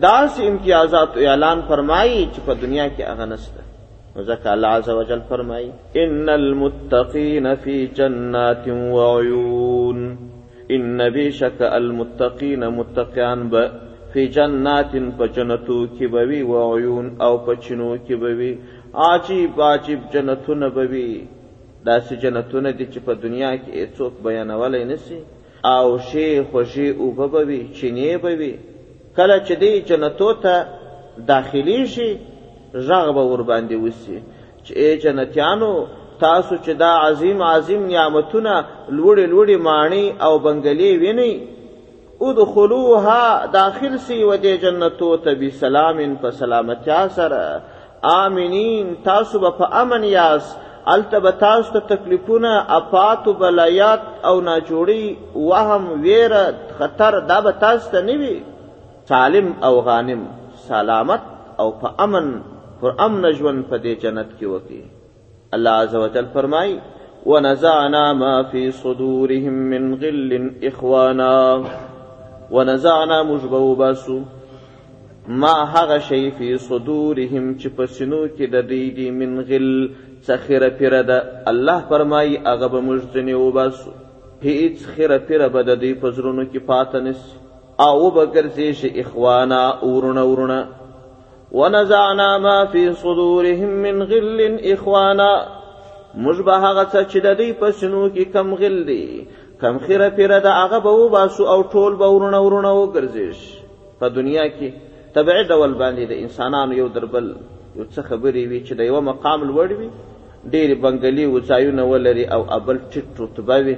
دا 0.04 0.18
سه 0.34 0.40
امتیازات 0.50 1.12
اعلان 1.26 1.58
فرمایي 1.68 2.16
چې 2.34 2.40
په 2.46 2.52
دنیا 2.62 2.84
کې 2.94 3.02
هغه 3.12 3.26
نشته 3.32 3.60
ځکه 4.30 4.46
الله 4.54 4.70
عز 4.80 4.88
وجل 5.00 5.22
فرمایي 5.30 5.70
ان 6.02 6.28
المتقین 6.40 7.46
فی 7.62 7.76
جنات 8.00 8.64
و 8.68 8.98
عیون 9.16 10.00
ان 10.78 11.08
بیشک 11.14 11.58
المتقین 11.78 12.62
متقیان 12.78 13.40
به 13.56 13.62
فی 14.12 14.22
جنات 14.36 14.92
په 15.16 15.24
جنتو 15.38 15.78
کې 15.96 16.06
بوي 16.18 16.42
و 16.50 16.60
عیون 16.74 17.06
او 17.28 17.32
په 17.48 17.52
چینو 17.64 17.88
کې 18.06 18.14
بوي 18.26 18.52
عجیب 19.10 19.62
عجیب 19.70 20.00
جنتونه 20.18 20.68
بوي 20.78 21.08
داسې 21.86 22.14
جنتونه 22.22 22.70
دي 22.78 22.86
چې 22.92 22.98
په 23.10 23.24
دنیا 23.26 23.52
کې 23.56 23.98
څوک 23.98 24.14
بیانولی 24.24 24.84
نسی 24.94 25.18
او 25.74 25.98
شی 26.12 26.30
خوشی 26.50 26.88
او 27.00 27.06
بوي 27.18 27.60
چینې 27.78 28.16
بوي 28.24 28.54
کله 29.18 29.36
چې 29.48 29.52
دی 29.62 29.80
جنتو 29.90 30.32
ته 30.44 30.56
داخلي 31.28 31.78
شي 31.96 32.08
ژغ 32.88 33.12
به 33.18 33.22
ور 33.32 33.42
باندې 33.42 33.76
وسی 33.84 34.18
چې 34.38 35.04
جنتیانو 35.04 35.72
تاسو 36.24 36.56
چې 36.64 36.70
دا 36.82 36.90
عظیم 37.06 37.42
عظیم 37.50 37.82
نعمتونه 37.92 38.54
لوړې 38.96 39.26
لوړې 39.32 39.58
مانی 39.68 40.04
او 40.26 40.32
بنگلې 40.44 40.90
ویني 41.02 41.32
ادخلوها 42.28 43.46
داخل 43.56 43.96
سی 43.98 44.24
و 44.24 44.36
دې 44.36 44.62
جنتو 44.66 45.08
ته 45.26 45.34
بي 45.42 45.50
سلامن 45.64 46.14
په 46.24 46.30
سلامتیا 46.40 47.00
سره 47.18 47.42
امنین 48.12 48.94
تاسو 49.08 49.40
په 49.50 49.66
امن 49.84 50.04
یاس 50.10 50.54
التب 50.94 51.28
تاسو 51.38 51.72
ته 51.78 51.94
تکلیفونه 51.94 52.54
آفات 52.80 53.24
بلایات 53.38 54.00
او 54.32 54.34
ناجوړي 54.44 55.34
وهم 55.46 56.02
ویره 56.02 56.54
خطر 56.78 57.18
دا 57.32 57.40
به 57.48 57.58
تاسو 57.64 57.90
ته 57.96 58.00
نیوي 58.10 58.34
طالم 59.10 59.48
او 59.66 59.74
غانم 59.88 60.22
سلامت 60.68 61.22
او 61.60 61.68
په 61.80 61.88
امن 62.06 62.28
پر 62.80 62.90
امن 63.06 63.24
ژوند 63.38 63.60
په 63.70 63.76
دې 63.84 63.94
جنت 64.04 64.28
کې 64.38 64.46
وکي 64.54 64.80
الله 65.58 65.74
عزوجل 65.84 66.26
فرمای 66.32 66.70
ونزعنا 67.26 68.02
ما 68.22 68.34
في 68.50 68.62
صدورهم 68.80 69.52
من 69.74 69.92
غل 70.02 70.32
اخوانا 70.70 71.30
ونزعنا 72.54 73.22
مجبو 73.30 73.74
باسو 73.84 74.18
ما 75.44 75.54
هغه 75.76 75.96
شی 76.08 76.26
فی 76.40 76.50
صدورهم 76.66 77.46
چې 77.58 77.68
په 77.78 77.86
سینو 77.94 78.20
کې 78.26 78.52
د 78.56 78.68
دې 78.72 78.84
دی 78.98 79.08
من 79.10 79.40
غل 79.50 79.70
سخره 80.28 80.68
پیره 80.82 81.00
ده 81.02 81.22
الله 81.54 81.80
فرمای 81.88 82.36
هغه 82.46 82.66
به 82.76 82.80
مجزنی 82.90 83.34
وباسو 83.40 83.90
هیڅ 84.44 84.84
خیره 84.94 85.18
پیره 85.18 85.48
به 85.48 85.62
د 85.62 85.80
دې 85.80 86.02
پزرونو 86.06 86.44
کې 86.52 86.58
پاتنس 86.70 87.26
او 87.84 88.10
بګرځي 88.10 88.68
شي 88.74 88.88
اخوانا 89.02 89.60
اورن 89.86 90.18
اورن 90.18 90.52
ونزعنا 91.52 92.38
ما 92.38 92.64
في 92.72 92.92
صدورهم 92.92 93.68
من 93.86 94.02
غل 94.02 94.60
اخوانا 94.72 95.30
مشبه 96.14 96.56
هغه 96.66 96.84
څه 96.92 97.00
چې 97.12 97.18
د 97.26 97.38
دې 97.40 97.50
په 97.60 97.70
شنو 97.80 98.04
کې 98.16 98.24
کم 98.34 98.54
غل 98.60 98.76
دي 98.86 99.04
کم 99.60 99.74
خیره 99.84 100.08
پیره 100.16 100.38
د 100.48 100.56
هغه 100.60 100.78
به 100.86 100.92
وباسو 101.00 101.42
او 101.56 101.58
ټول 101.74 101.92
به 102.00 102.08
ورونه 102.16 102.38
ورونه 102.46 102.70
وګرځیش 102.80 103.38
په 104.00 104.06
دنیا 104.20 104.46
کې 104.56 104.68
طبيعي 105.18 105.44
ډول 105.44 105.74
باندې 105.74 106.04
د 106.10 106.24
انسانانو 106.24 106.72
یو 106.80 106.88
دربل 106.96 107.26
یو 107.78 107.84
څه 107.94 108.00
خبرې 108.08 108.42
وي 108.50 108.60
چې 108.66 108.72
د 108.80 108.92
یو 108.92 109.00
مقام 109.12 109.40
لوړ 109.50 109.68
وي 109.78 109.88
ډېر 110.52 110.68
بنګلي 110.84 111.26
وځایونه 111.34 111.82
ولري 111.92 112.24
او 112.34 112.42
ابل 112.58 112.76
ټیټ 112.92 113.10
رتبه 113.22 113.56
وي 113.68 113.76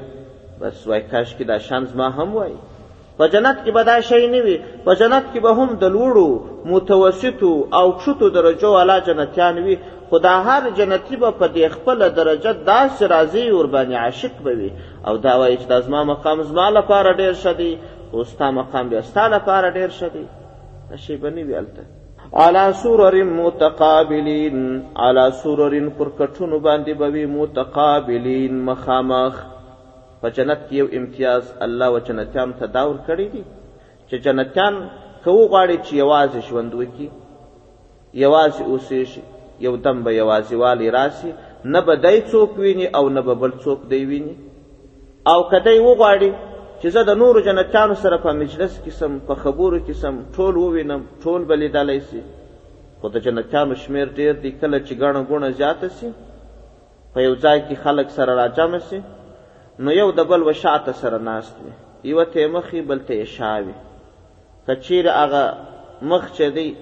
بس 0.60 0.86
وای 0.88 1.00
کاش 1.10 1.28
کې 1.36 1.44
دا 1.52 1.58
شانس 1.68 1.90
ما 2.00 2.08
هم 2.18 2.30
وای 2.36 2.54
په 3.18 3.24
جنت 3.34 3.56
کې 3.64 3.70
به 3.76 3.82
دا 3.90 3.96
شی 4.08 4.22
نه 4.32 4.40
وي 4.46 4.56
په 4.86 4.92
جنت 5.00 5.24
کې 5.32 5.40
به 5.46 5.50
هم 5.58 5.68
د 5.82 5.94
لوړو 5.96 6.28
متوسطو 6.72 7.52
او 7.78 7.86
کښتو 7.98 8.26
درجو 8.36 8.70
والا 8.74 8.96
جنتیان 9.08 9.56
وي 9.66 9.76
خو 10.10 10.16
دا 10.26 10.34
هر 10.48 10.62
جنتي 10.78 11.16
به 11.22 11.30
په 11.40 11.46
دې 11.54 11.66
خپله 11.74 12.06
درجه 12.20 12.52
داسې 12.70 13.02
راځي 13.14 13.44
ورباندې 13.58 13.96
عاشق 14.04 14.34
به 14.46 14.52
وي 14.58 14.70
او 15.08 15.14
دا 15.26 15.34
وایي 15.40 15.56
چې 15.60 15.66
دا 15.72 15.78
زما 15.86 16.04
مقام 16.12 16.38
زما 16.50 16.66
لپاره 16.78 17.10
ډېر 17.20 17.34
ښه 17.42 17.52
دی 17.60 17.72
خو 18.10 18.24
ستا 18.30 18.50
مقام 18.60 18.88
بیا 18.92 19.02
ستا 19.10 19.24
لپاره 19.36 19.66
ډېر 19.78 19.90
ښه 19.98 20.08
دی 20.14 20.24
دا 20.90 20.96
شی 21.04 21.16
به 21.22 21.30
نه 21.36 21.42
وي 21.46 21.54
هلته 21.60 21.82
علا 22.42 22.64
سرر 22.80 23.14
متقابلین 23.34 24.56
علا 25.02 25.26
سرر 25.42 25.88
پر 25.98 26.08
کټونو 26.18 26.56
باندې 26.66 26.92
به 27.00 27.06
وي 27.14 27.26
متقابلین 27.38 28.64
مخامخ 28.64 29.46
په 30.20 30.28
جنت 30.36 30.60
کې 30.68 30.74
یو 30.80 30.86
امتیاز 30.98 31.42
الله 31.66 31.88
و 31.94 31.98
جنتیان 32.08 32.50
ته 32.60 32.66
داور 32.76 32.98
کړی 33.08 33.26
دی 33.34 33.44
چې 34.08 34.16
جنتیان 34.26 34.74
که 35.24 35.30
وغواړي 35.36 35.76
چې 35.86 35.92
یوازې 36.02 36.40
ژوند 36.48 36.72
وکړي 36.80 37.08
یوازې 38.24 38.62
اوسېږي 38.70 39.22
یو 39.66 39.72
دم 39.84 39.96
به 40.06 40.10
یوازېوالی 40.20 40.86
راسي 40.98 41.30
نه 41.72 41.80
به 41.86 41.94
دی 42.04 42.16
څوک 42.30 42.50
ویني 42.64 42.86
او 42.98 43.04
نه 43.16 43.22
به 43.28 43.34
بل 43.42 43.52
څوک 43.64 43.80
دی 43.92 44.00
ویني 44.10 44.34
او 45.32 45.38
که 45.50 45.58
دی 45.66 45.76
وغواړي 45.86 46.30
چې 46.80 46.86
زه 46.96 47.02
د 47.10 47.18
نورو 47.22 47.40
جنتیانو 47.50 47.94
سره 48.04 48.16
په 48.24 48.30
مجلس 48.40 48.72
کې 48.82 48.90
سم 49.00 49.12
په 49.28 49.34
خبرو 49.44 49.78
کې 49.86 49.94
سم 50.02 50.14
ټول 50.36 50.54
ووینم 50.62 51.02
ټول 51.24 51.40
به 51.52 51.56
لیدلی 51.62 52.00
سي 52.08 52.20
خو 53.00 53.08
د 53.14 53.24
جنتیانو 53.26 53.74
شمیر 53.82 54.08
ډېر 54.18 54.32
دی 54.42 54.50
کله 54.60 54.78
چې 54.86 54.92
ګڼه 55.02 55.20
ګوڼه 55.30 55.50
زیاته 55.60 55.88
سي 55.88 56.12
په 57.12 57.18
یو 57.26 57.34
ځای 57.34 57.58
کې 57.66 57.74
خلک 57.84 58.08
سره 58.16 58.34
راجمع 58.40 58.78
سي 58.88 59.00
نو 59.82 59.90
یو 60.00 60.08
د 60.18 60.20
بل 60.30 60.42
وشاته 60.48 60.92
سره 61.00 61.18
ناست 61.28 61.56
وي 61.64 61.72
یو 62.10 62.22
ته 62.34 62.46
مخې 62.48 62.80
بل 62.90 62.98
ته 63.10 63.24
شاوي 63.32 63.74
کچیر 64.66 65.08
هغه 65.14 65.54
مخ 66.12 66.24
چې 66.36 66.44
دی 66.56 66.74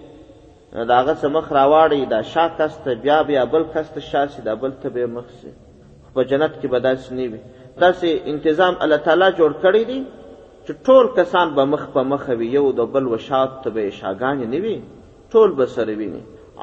داغه 0.92 1.14
سمخ 1.24 1.50
راواړي 1.58 2.04
دا 2.12 2.20
شا 2.32 2.46
کست 2.58 2.88
بیا 3.02 3.18
بیا 3.30 3.42
بل 3.56 3.64
کست 3.74 3.98
شاسي 4.06 4.42
دا 4.48 4.54
بل 4.62 4.72
ته 4.84 4.88
به 4.96 5.06
مخ 5.18 5.24
سي 5.42 5.52
په 6.14 6.22
جنت 6.32 6.54
کې 6.62 6.66
به 6.72 6.80
داسې 6.80 7.12
نه 7.12 7.26
وي 7.32 7.38
داسې 7.78 8.08
انتظام 8.34 8.74
الله 8.86 8.96
تعالی 9.08 9.28
جوړ 9.40 9.52
کړی 9.62 9.82
دی 9.90 10.00
چې 10.66 10.72
ټول 10.86 11.12
کسان 11.20 11.54
به 11.58 11.64
مخ 11.74 11.86
په 11.96 12.02
مخ 12.14 12.26
وي 12.40 12.46
یو 12.56 12.66
د 12.80 12.92
بل 12.96 13.06
وشات 13.14 13.62
ته 13.66 13.70
به 13.78 13.90
شاګان 13.90 14.46
نه 14.54 14.60
وي 14.66 14.76
ټول 15.32 15.52
به 15.60 15.66
سره 15.76 15.96
وي 16.02 16.10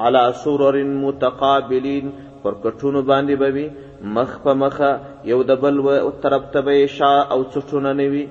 علی 0.06 0.22
سرر 0.44 0.84
متقابلین 0.92 2.12
پر 2.44 2.54
کټونو 2.64 3.06
باندې 3.10 3.36
به 3.44 3.50
وي 3.56 3.68
مخ 4.16 4.32
په 4.44 4.54
مخه 4.62 4.92
یو 5.32 5.40
د 5.50 5.60
بل 5.64 5.80
و 5.86 6.10
طرف 6.24 6.44
ته 6.54 6.62
به 6.68 6.88
شا 6.98 7.16
او 7.34 7.40
څټونه 7.52 7.94
نوي 8.02 8.26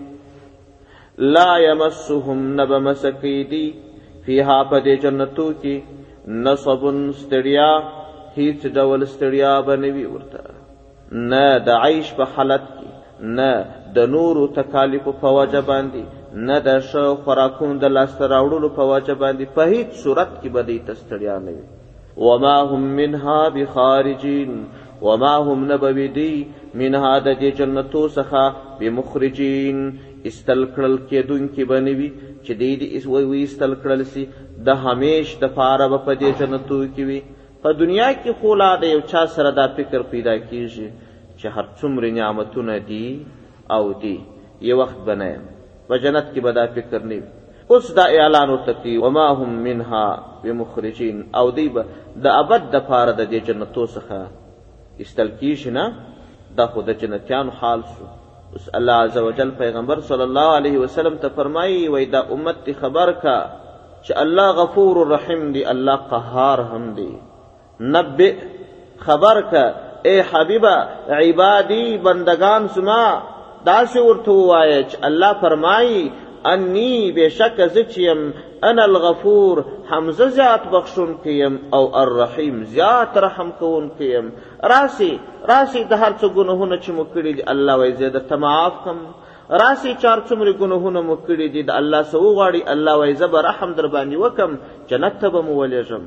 لا 1.34 1.48
یمسهم 1.66 2.44
نبمسقیدی 2.60 3.66
فیها 4.24 4.62
پد 4.70 4.86
جنتو 5.02 5.50
کی 5.62 5.74
نصبن 6.46 7.04
استریا 7.10 7.70
هیڅ 8.36 8.62
ډول 8.74 9.02
استریا 9.08 9.52
بنوي 9.68 10.04
ورته 10.06 10.40
نه 11.32 11.46
د 11.68 11.84
عیش 11.86 12.12
په 12.20 12.24
حالت 12.34 12.64
کې 12.74 13.30
نه 13.36 13.52
د 13.98 14.10
نورو 14.16 14.46
تکالیف 14.60 15.08
په 15.20 15.28
وجه 15.38 15.60
باندې 15.72 16.44
نه 16.50 16.58
د 16.68 16.80
شو 16.92 17.08
خوراکون 17.24 17.74
د 17.80 17.84
لاسته 17.98 18.26
راوړلو 18.34 18.68
په 18.76 18.82
واجب 18.92 19.18
باندې 19.24 19.56
په 19.56 19.62
هیڅ 19.72 19.96
صورت 20.04 20.30
کې 20.42 20.48
بدی 20.58 20.78
تستړیا 20.86 21.38
نه 21.48 21.58
وي 21.58 21.68
وما 22.28 22.56
هم 22.70 22.86
منها 23.00 23.40
بخارجين 23.56 24.64
وما 25.02 25.30
هم 25.46 25.62
نبوی 25.72 26.08
دی 26.16 26.26
من 26.80 26.94
هادت 27.04 27.40
جنتو 27.60 28.02
سخا 28.16 28.44
بمخرجین 28.80 29.80
استل 30.30 30.60
کړل 30.74 30.94
کېدون 31.10 31.46
کې 31.54 31.64
بنوي 31.70 32.08
چې 32.44 32.52
دې 32.60 32.70
دې 32.80 32.88
اس 32.98 33.06
وی 33.14 33.22
وی 33.30 33.40
استل 33.46 33.72
کړل 33.84 34.04
سي 34.12 34.24
د 34.68 34.76
همیش 34.84 35.32
د 35.44 35.50
فاره 35.56 35.88
په 36.06 36.18
دې 36.20 36.42
جنتو 36.42 36.76
کې 36.82 37.08
وي 37.08 37.20
په 37.64 37.72
دنیا 37.80 38.10
کې 38.10 38.36
خولا 38.42 38.68
د 38.84 38.92
یو 38.94 39.00
چا 39.12 39.22
سره 39.36 39.50
دا 39.60 39.64
فکر 39.78 40.04
پیدا 40.12 40.34
کیږي 40.36 40.88
چې 41.38 41.46
هر 41.56 41.64
څومره 41.80 42.14
نعمتونه 42.20 42.76
دي 42.92 43.04
او 43.76 43.84
دي 44.04 44.16
یو 44.70 44.76
وخت 44.82 45.00
بنایم 45.10 45.42
په 45.88 45.98
جنت 46.04 46.28
کې 46.34 46.40
به 46.46 46.52
دا 46.60 46.66
فکر 46.78 47.08
نه 47.14 47.20
اوس 47.74 47.88
دا 48.00 48.04
اعلان 48.22 48.50
ورته 48.54 48.94
وما 49.06 49.26
هم 49.42 49.58
منها 49.66 50.04
بمخرجین 50.44 51.26
او 51.42 51.44
دی 51.58 51.66
به 51.80 52.22
د 52.28 52.40
ابد 52.44 52.70
د 52.76 52.86
فاره 52.92 53.10
د 53.12 53.28
دې 53.34 53.50
جنتو 53.50 53.86
څخه 53.96 54.22
استل 55.00 55.28
کیږي 55.40 55.70
نه 55.76 55.84
دا 56.56 56.66
خو 56.72 56.82
د 56.88 56.98
جنتیانو 57.00 57.52
حال 57.60 57.80
شو 57.94 58.04
اوس 58.56 58.68
الله 58.78 58.94
عز 59.04 59.16
وجل 59.26 59.50
پیغمبر 59.62 60.00
صلی 60.08 60.22
الله 60.22 60.46
علیه 60.56 60.78
وسلم 60.78 61.16
ته 61.22 61.28
فرمایي 61.36 61.78
وای 61.94 62.04
دا 62.14 62.20
امت 62.36 62.56
تی 62.64 62.72
خبر 62.80 63.12
کا 63.22 63.36
چې 64.06 64.12
الله 64.24 64.52
غفور 64.60 64.96
الرحیم 65.04 65.46
دی 65.52 65.64
الله 65.74 65.96
قهار 66.10 66.58
هم 66.72 66.90
دی 66.98 67.10
نبئ 67.94 68.32
خبر 69.04 69.40
کا 69.54 69.64
اے 70.10 70.14
حبیبا 70.32 70.76
عبادی 71.16 71.84
بندگان 72.08 72.66
سما 72.74 73.04
دا 73.66 73.76
شعور 73.94 74.16
تو 74.24 74.34
وایچ 74.48 74.96
الله 75.10 75.32
فرمایي 75.46 76.02
انی 76.50 77.12
بشک 77.16 77.60
زچیم 77.74 78.30
انا 78.68 78.82
الغفور 78.82 79.64
حمزه 79.90 80.28
زیات 80.28 80.62
بخشون 80.72 81.14
کیم 81.24 81.58
او 81.72 81.96
الرحیم 81.96 82.64
زیات 82.64 83.16
رحم 83.18 83.50
کون 83.60 83.88
کیم 83.98 84.32
راسی 84.72 85.18
راسی 85.48 85.84
د 85.84 85.92
هر 85.92 86.12
څه 86.18 86.28
ګناهونه 86.36 86.78
چې 86.84 86.90
مو 86.96 87.04
کړی 87.14 87.32
دي 87.36 87.42
الله 87.52 87.76
وای 87.78 87.92
زه 87.92 88.08
درته 88.08 88.36
معاف 88.36 88.72
کم 88.84 88.98
راسی 89.62 89.94
چار 90.02 90.18
څومره 90.28 90.52
ګناهونه 90.62 91.00
مو 91.00 91.16
کړی 91.28 91.48
دي 91.54 91.62
د 91.62 91.70
الله 91.80 92.02
سو 92.02 92.20
غاړي 92.20 92.70
الله 92.74 92.96
وای 93.02 93.14
زه 93.14 93.26
به 93.26 93.42
رحم 93.48 93.72
در 93.78 93.88
باندې 93.88 94.14
وکم 94.24 94.58
جنت 94.90 95.18
ته 95.20 95.28
به 95.36 95.40
مو 95.46 95.60
ولېږم 95.68 96.02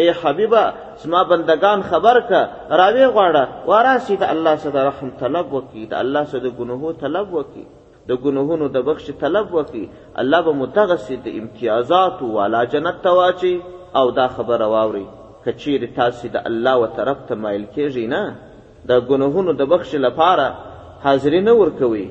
اے 0.00 0.10
حبیبه 0.22 0.62
زما 1.02 1.22
بندگان 1.32 1.82
خبر 1.90 2.20
کا 2.30 2.46
راوی 2.82 3.04
غواړه 3.06 3.44
وراسي 3.68 4.16
د 4.16 4.22
الله 4.36 4.56
سره 4.56 4.84
رحم 4.92 5.10
طلب 5.20 5.52
وکي 5.52 5.86
د 5.86 5.94
الله 6.04 6.24
سره 6.24 6.40
د 6.40 6.56
ګناهو 6.62 6.92
طلب 7.04 7.34
وکي 7.34 7.66
د 8.10 8.16
ګناهونو 8.24 8.66
د 8.76 8.82
بخش 8.88 9.06
طلب 9.22 9.46
وکړي 9.56 9.84
الله 10.20 10.38
به 10.46 10.52
متغسد 10.62 11.24
امتیازات 11.40 12.18
والا 12.36 12.60
جنت 12.74 12.96
تواچی 13.08 13.52
او 13.98 14.06
دا 14.18 14.26
خبره 14.38 14.66
واوري 14.74 15.02
کچیر 15.44 15.82
تاسو 15.98 16.26
د 16.36 16.48
الله 16.48 16.72
و 16.82 16.88
طرف 16.96 17.18
ته 17.28 17.34
مایل 17.42 17.64
کیږئ 17.74 18.04
نه 18.14 18.22
د 18.90 19.04
ګناهونو 19.10 19.50
د 19.60 19.68
بخش 19.72 19.90
لپاره 20.06 20.46
حاضری 21.04 21.40
نه 21.48 21.52
ورکوي 21.62 22.06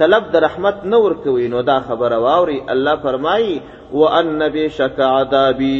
طلب 0.00 0.24
د 0.36 0.42
رحمت 0.46 0.78
نه 0.92 0.98
ورکوي 1.06 1.46
نو 1.54 1.58
دا 1.70 1.76
خبره 1.88 2.18
واوري 2.26 2.56
الله 2.72 2.94
فرمایي 3.04 3.50
وان 4.04 4.38
بشک 4.54 4.98
عذابی 5.16 5.76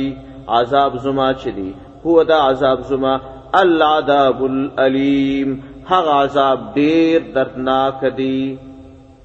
عذاب 0.59 0.93
زما 1.07 1.29
چدي 1.47 1.71
هو 2.05 2.19
دا 2.33 2.39
عذاب 2.51 2.79
زما 2.93 3.15
العذاب 3.63 4.39
الالم 4.51 5.51
هغه 5.95 6.13
عذاب 6.25 6.59
ډیر 6.77 7.19
دردناک 7.39 8.01
دی 8.21 8.37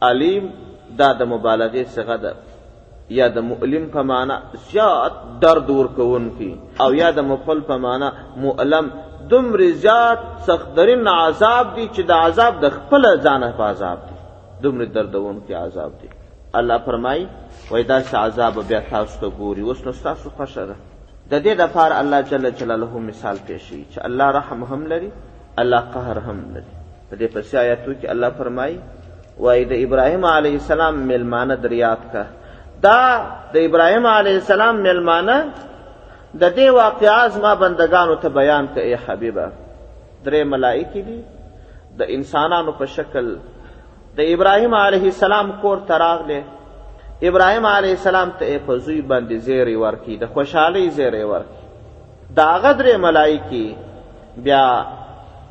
علیم 0.06 0.48
دا 1.00 1.14
د 1.14 1.22
مبالغه 1.34 1.84
څخه 1.96 2.16
ده 2.24 2.32
یا 3.20 3.28
د 3.36 3.38
مؤلم 3.50 3.86
په 3.96 4.02
معنا 4.12 4.36
زیات 4.72 5.14
درد 5.42 5.70
ورکوونکی 5.70 6.52
او 6.84 6.90
یا 7.02 7.10
د 7.12 7.20
مفل 7.32 7.60
په 7.70 7.78
معنا 7.86 8.10
مؤلم 8.36 8.86
دومره 9.30 9.72
زیات 9.84 10.20
سخترین 10.48 11.08
عذاب 11.08 11.66
دی 11.76 11.88
چې 11.96 12.02
د 12.08 12.12
عذاب 12.12 12.54
د 12.64 12.70
خپل 12.78 13.04
ځانه 13.26 13.50
په 13.58 13.64
عذاب 13.64 14.00
دی 14.08 14.16
دومره 14.64 14.86
دردونکی 14.86 15.54
عذاب 15.54 15.92
دی 16.02 16.08
الله 16.60 16.78
فرمای 16.86 17.26
وای 17.72 17.84
دا 17.84 17.98
عذاب 18.26 18.56
بیا 18.68 18.80
تاسو 18.90 19.20
ته 19.22 19.38
ګوري 19.38 19.62
اوس 19.62 19.82
نو 19.86 19.92
تاسو 20.04 20.30
خوشاله 20.30 20.76
د 21.32 21.44
دې 21.44 21.54
لپاره 21.64 21.94
الله 22.02 22.22
جل 22.30 22.50
جلاله 22.60 23.00
مثال 23.10 23.38
پیش 23.48 23.68
چې 23.92 23.98
الله 24.10 24.26
رحم 24.38 24.64
هم 24.74 24.82
لري 24.94 25.10
الله 25.64 25.80
قهر 25.96 26.18
هم 26.30 26.38
لري 26.54 26.72
په 27.10 27.16
دې 27.16 27.28
پسې 27.36 27.56
آیاتو 27.64 27.92
کې 28.02 28.10
الله 28.16 28.30
فرمای 28.38 28.80
وای 29.44 29.64
د 29.72 29.86
ابراهیم 29.86 30.26
علی 30.36 30.52
السلام 30.60 31.00
ملمانه 31.08 31.56
دریات 31.66 32.02
کا 32.12 32.24
دا 32.86 32.98
د 33.54 33.68
ابراهیم 33.70 34.06
علی 34.18 34.34
السلام 34.42 34.76
ملمانه 34.88 35.36
د 36.42 36.44
دې 36.58 36.70
واقعاز 36.80 37.38
ما 37.46 37.54
بندگانو 37.64 38.16
ته 38.24 38.30
بیان 38.40 38.66
کړي 38.74 38.96
حبیبه 39.08 39.48
درې 40.26 40.44
ملائکه 40.54 41.02
دي 41.02 41.20
د 42.02 42.12
انسانانو 42.18 42.72
په 42.82 42.86
شکل 42.96 43.32
د 44.20 44.34
ابراهیم 44.36 44.76
علیه 44.82 45.04
السلام 45.14 45.52
کور 45.64 45.78
تراغله 45.94 46.44
ابراهیم 47.32 47.66
علیه 47.76 47.96
السلام 48.00 48.30
ته 48.42 48.60
په 48.66 48.78
زوی 48.88 49.02
باندې 49.02 49.36
زیری 49.50 49.76
ورکی 49.86 50.18
د 50.24 50.36
خوشحالي 50.38 50.90
زیری 51.00 51.24
ورکی 51.36 51.66
دا 52.42 52.52
غدر 52.66 52.96
ملائکی 53.06 53.66
بیا 54.48 54.66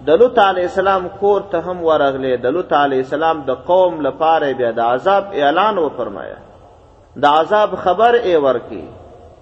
د 0.08 0.18
لوط 0.20 0.38
علی 0.38 0.62
السلام 0.64 1.06
کور 1.20 1.40
ته 1.52 1.60
هم 1.70 1.80
ورغله 1.86 2.34
د 2.42 2.50
لوط 2.56 2.72
علی 2.80 2.98
السلام 3.04 3.40
د 3.46 3.54
قوم 3.70 3.94
لپاره 4.06 4.50
بیا 4.58 4.70
د 4.78 4.92
عذاب 4.96 5.32
اعلان 5.44 5.78
و 5.84 5.86
فرمایا 5.96 6.36
د 7.24 7.38
عذاب 7.38 7.74
خبر 7.86 8.18
ای 8.26 8.34
ورکی 8.46 8.82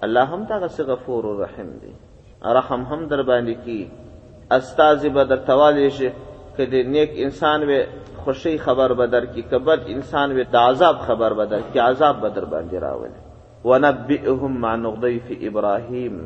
الله 0.07 0.25
هم 0.37 0.41
تاسو 0.51 0.83
غفور 0.91 1.27
و 1.31 1.35
رحیم 1.43 1.69
دی 1.83 1.91
رحم 2.57 2.81
هم 2.91 2.99
در 3.11 3.21
باندې 3.29 3.55
کی 3.65 3.79
استاذ 4.57 5.05
بدر 5.19 5.39
توالی 5.49 5.85
شي 5.99 6.09
کدی 6.57 6.81
نیک 6.95 7.11
انسان 7.27 7.63
و 7.69 7.77
خوشی 8.25 8.57
خبر 8.65 8.93
بدر 8.99 9.25
کی 9.35 9.41
کبد 9.53 9.79
انسان 9.95 10.35
و 10.39 10.43
د 10.57 10.59
عذاب 10.63 10.99
خبر 11.07 11.33
بدر 11.41 11.61
کی 11.73 11.79
عذاب 11.85 12.19
بدر 12.25 12.45
باندې 12.55 12.83
راول 12.87 13.09
ونبئهم 13.73 14.65
عن 14.73 14.89
ضيف 15.05 15.31
ابراهيم 15.41 16.19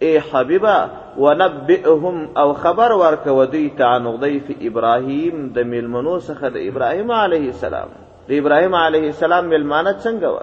ای 0.00 0.16
حبیبا 0.32 0.76
ونبئهم 1.18 2.16
او 2.38 2.52
خبر 2.62 2.92
ورکو 3.02 3.44
دوی 3.44 3.70
تعانق 3.78 4.16
دی 4.24 4.36
فی 4.46 4.54
ابراهیم 4.68 5.36
د 5.54 5.58
میلمنو 5.72 6.14
څخه 6.26 6.48
د 6.56 6.66
ابراهیم 6.72 7.10
علیه 7.24 7.46
السلام 7.56 7.88
د 8.28 8.32
ابراهیم 8.40 8.74
علیه 8.74 9.06
السلام 9.14 9.44
میلمانه 9.54 9.92
څنګه 10.04 10.28
و 10.36 10.38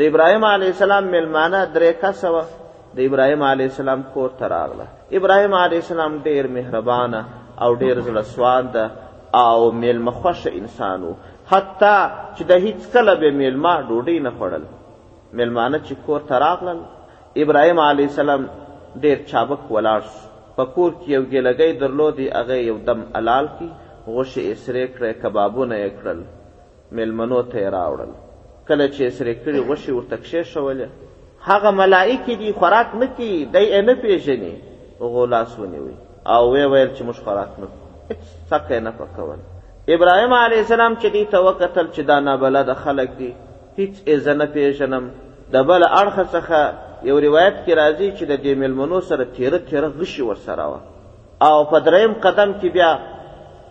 د 0.00 0.10
ابراهیم 0.12 0.44
علیه 0.54 0.70
السلام 0.76 1.04
میلمانه 1.14 1.60
درې 1.74 1.90
کس 2.02 2.24
و 2.24 2.40
د 2.98 3.00
ابراهیم 3.12 3.42
علیه 3.52 3.66
السلام 3.72 4.02
کور 4.16 4.28
ته 4.40 4.46
راغله 4.54 4.86
ابراهیم 5.20 5.54
علیه 5.60 5.80
السلام 5.84 6.18
ډیر 6.24 6.46
مهربانه 6.56 7.22
او 7.62 7.74
ډیر 7.84 8.00
زړه 8.00 8.22
سوانده 8.22 8.90
او 9.44 9.70
میلمه 9.84 10.10
خوش 10.26 10.42
انسانو 10.50 11.12
حتی 11.54 11.94
چې 12.36 12.42
د 12.52 12.60
هیڅ 12.66 12.78
کله 12.98 13.14
به 13.24 13.30
میلمه 13.40 13.72
ډوډۍ 13.88 14.20
نه 14.26 14.30
خوړل 14.38 14.64
میلمانه 15.32 15.80
چې 15.86 15.94
کور 16.10 16.20
ته 16.32 16.44
راغلل 16.46 16.78
ابراهیم 17.44 17.80
علیه 17.86 18.06
السلام 18.14 18.46
ډیر 19.02 19.16
چابک 19.30 19.62
ولاړ 19.74 20.00
شو 20.10 20.28
په 20.56 20.64
کور 20.74 20.92
کې 21.00 21.08
یو 21.16 21.22
ګیلګۍ 21.30 21.72
درلودې 21.82 22.26
هغه 22.38 22.56
یو 22.70 22.76
دم 22.88 23.00
الال 23.20 23.46
کی 23.58 23.66
غوښې 24.12 24.42
اسرې 24.52 24.84
کړې 24.96 25.12
کبابونه 25.22 25.74
یې 25.82 25.90
کړل 25.98 26.20
میلمنو 26.98 27.40
ته 27.50 27.56
یې 27.62 27.68
راوړل 27.76 28.12
کله 28.68 28.84
چې 28.94 29.00
اسرې 29.10 29.34
کړې 29.42 29.58
غوښې 29.66 29.92
ورته 29.96 30.16
کښېښولې 30.24 30.88
هغه 31.48 31.70
ملائکې 31.80 32.34
دي 32.40 32.50
خوراک 32.60 32.88
نه 33.00 33.06
کوي 33.16 33.32
دی 33.56 33.62
یې 33.72 33.80
نه 33.88 33.94
پېژني 34.02 34.54
هغو 35.02 35.24
لاس 35.34 35.50
ونیوی 35.62 35.96
او 36.34 36.40
ویې 36.52 36.66
ویل 36.72 36.90
چې 36.96 37.02
موږ 37.08 37.18
خوراک 37.26 37.52
نه 37.62 37.66
کوو 37.72 37.86
هېڅ 38.08 38.22
څکه 38.50 38.72
یې 38.74 38.80
نه 38.86 38.92
پکول 38.98 39.40
ابراهیم 39.96 40.32
علیه 40.44 40.60
السلام 40.64 40.92
چې 41.00 41.08
دې 41.14 41.24
ته 41.32 41.38
وکتل 41.48 41.86
چې 41.94 42.02
دا 42.10 42.16
نابلده 42.28 42.74
خلک 42.84 43.10
دي 43.20 43.30
هیڅ 43.78 43.94
یې 44.06 44.16
زه 44.28 44.32
نه 44.40 44.46
پېژنم 44.56 45.04
د 45.54 45.70
بل 45.70 45.82
اړخه 45.98 46.24
څخه 46.34 46.60
یو 47.08 47.16
روایت 47.26 47.56
کې 47.64 47.72
راځي 47.80 48.08
چې 48.18 48.24
د 48.30 48.34
دې 48.44 48.52
ملمنو 48.62 48.98
سره 49.08 49.24
تیره 49.38 49.58
تیره 49.70 49.88
غشي 49.98 50.22
ورسره 50.28 50.64
وه 50.70 50.80
او 51.48 51.58
په 51.72 51.78
دریم 51.88 52.12
قدم 52.26 52.50
کې 52.60 52.68
بیا 52.76 52.90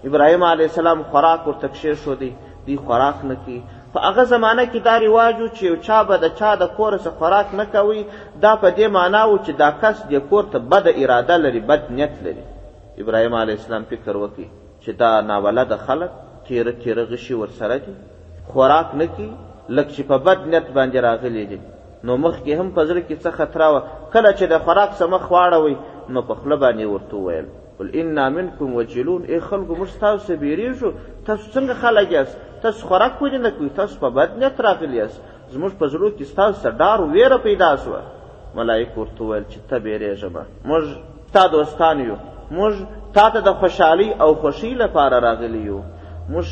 ابراهیم 0.09 0.43
علیه 0.51 0.67
السلام 0.71 0.99
خوراک 1.11 1.47
ورته 1.47 1.67
کښېښو 1.75 2.13
دی 2.21 2.31
دوی 2.65 2.77
خوراک 2.85 3.17
نه 3.29 3.35
کوي 3.45 3.59
په 3.93 3.99
هغه 4.07 4.23
زمانه 4.33 4.65
کې 4.71 4.79
دا 4.89 4.95
رواج 5.05 5.35
و 5.41 5.47
چې 5.55 5.63
یو 5.69 5.75
چا 5.87 5.97
به 6.09 6.15
د 6.23 6.35
چا 6.39 6.51
د 6.61 6.63
کوره 6.77 6.97
څخه 7.03 7.17
خوراک 7.21 7.47
نه 7.59 7.65
کوي 7.75 8.01
دا 8.43 8.53
په 8.61 8.67
دې 8.77 8.87
معنا 8.97 9.21
و 9.31 9.37
چې 9.45 9.51
دا 9.63 9.69
کس 9.81 9.97
دې 10.09 10.19
کور 10.29 10.43
ته 10.51 10.57
بده 10.71 10.91
اراده 11.03 11.35
لري 11.45 11.61
بد 11.69 11.83
نیت 11.97 12.13
لري 12.25 12.43
ابراهیم 13.01 13.35
علیه 13.43 13.55
السلام 13.59 13.83
فکر 13.91 14.13
وکړي 14.21 14.47
چې 14.83 14.91
دا 15.01 15.11
ناولده 15.29 15.77
خلک 15.87 16.11
تیره 16.47 16.71
تیره 16.83 17.03
غشي 17.11 17.33
ورسره 17.37 17.75
دي 17.87 17.93
خوراک 18.53 18.87
نه 19.01 19.05
کوي 19.15 19.31
لکه 19.75 19.91
چې 19.95 20.03
په 20.11 20.17
بد 20.27 20.39
نیت 20.53 20.67
باندې 20.77 20.97
راغلي 21.07 21.45
دي 21.53 21.59
نو 22.07 22.15
مخ 22.21 22.35
کې 22.39 22.59
هم 22.59 22.69
پزړه 22.77 23.01
کې 23.07 23.21
څه 23.23 23.31
خطر 23.35 23.61
و 23.65 24.09
کله 24.13 24.31
چې 24.37 24.45
د 24.53 24.59
خوراک 24.63 24.91
سم 25.01 25.13
خواړوي 25.27 25.75
نو 26.15 26.21
په 26.29 26.35
خله 26.39 26.55
باندې 26.63 26.85
ورته 26.93 27.21
ویل 27.27 27.45
قل 27.77 27.93
ان 28.01 28.17
منکم 28.37 28.73
وجلون 28.79 29.21
ای 29.29 29.39
خلکو 29.45 29.75
موږ 29.81 29.99
تاسو 30.01 30.27
ته 30.29 30.35
بیریږو 30.35 30.91
تاسو 31.29 31.45
څنګه 31.53 31.73
خلک 31.83 32.11
یاست 32.11 32.37
تاسو 32.65 32.87
خوراک 32.89 33.21
ولې 33.21 33.39
نه 33.45 33.49
کوئ 33.59 33.69
تاسو 33.79 33.99
په 34.03 34.09
بد 34.17 34.35
نیت 34.41 34.59
راغلي 34.67 34.97
یاست 34.99 35.21
زموږ 35.53 35.79
په 35.83 35.87
زړه 35.93 36.11
کې 36.17 36.35
تاسو 36.41 36.53
سره 36.53 36.71
ډار 36.81 37.01
ویره 37.15 37.37
پیدا 37.47 37.71
شوه 37.85 38.01
ملائک 38.59 38.97
ورته 38.99 39.23
ویل 39.29 39.45
چې 39.49 39.57
ته 39.71 39.79
بیریږه 39.87 40.45
موږ 40.65 40.85
تا 41.37 41.45
دوستان 41.55 41.99
یو 42.07 42.15
موږ 42.51 42.75
تا 43.19 43.27
ته 43.35 43.39
د 43.47 43.53
خوشحالي 43.63 44.09
او 44.25 44.29
خوشي 44.45 44.73
لپاره 44.83 45.19
راغلی 45.29 45.63
یو 45.71 45.81
موږ 46.35 46.45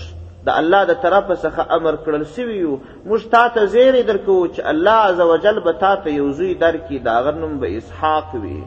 د 0.45 0.49
الله 0.59 0.81
د 0.91 0.95
طرف 1.05 1.27
څخه 1.43 1.61
امر 1.77 1.93
کړل 2.05 2.23
سوی 2.35 2.55
یو 2.65 2.73
موږ 3.07 3.21
تاسو 3.33 3.61
زیری 3.73 4.01
درکو 4.09 4.37
چې 4.53 4.61
الله 4.71 4.97
عزوجل 5.09 5.57
به 5.67 5.71
تاسو 5.83 6.07
یو 6.19 6.27
زوی 6.39 6.53
درکې 6.63 6.95
دا 7.07 7.17
غنوم 7.27 7.53
به 7.63 7.69
اسحاق 7.81 8.27
وي 8.45 8.57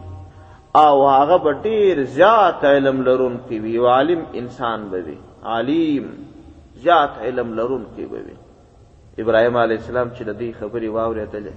او 0.85 0.95
هغه 1.19 1.37
به 1.47 1.53
ډیر 1.67 1.95
زیات 2.19 2.61
علم 2.73 2.97
لرونکی 3.09 3.57
وي 3.65 3.75
او 3.81 3.87
عالم 3.95 4.23
انسان 4.43 4.81
به 4.93 5.01
وي 5.09 5.17
عالم 5.57 6.07
زیات 6.87 7.15
علم 7.27 7.49
لرونکی 7.59 8.07
به 8.13 8.21
وي 8.29 8.35
ابراهيم 9.19 9.57
عليه 9.65 9.79
السلام 9.83 10.09
چې 10.17 10.23
د 10.23 10.33
دې 10.41 10.51
خبرې 10.61 10.89
واورېدلې 10.97 11.55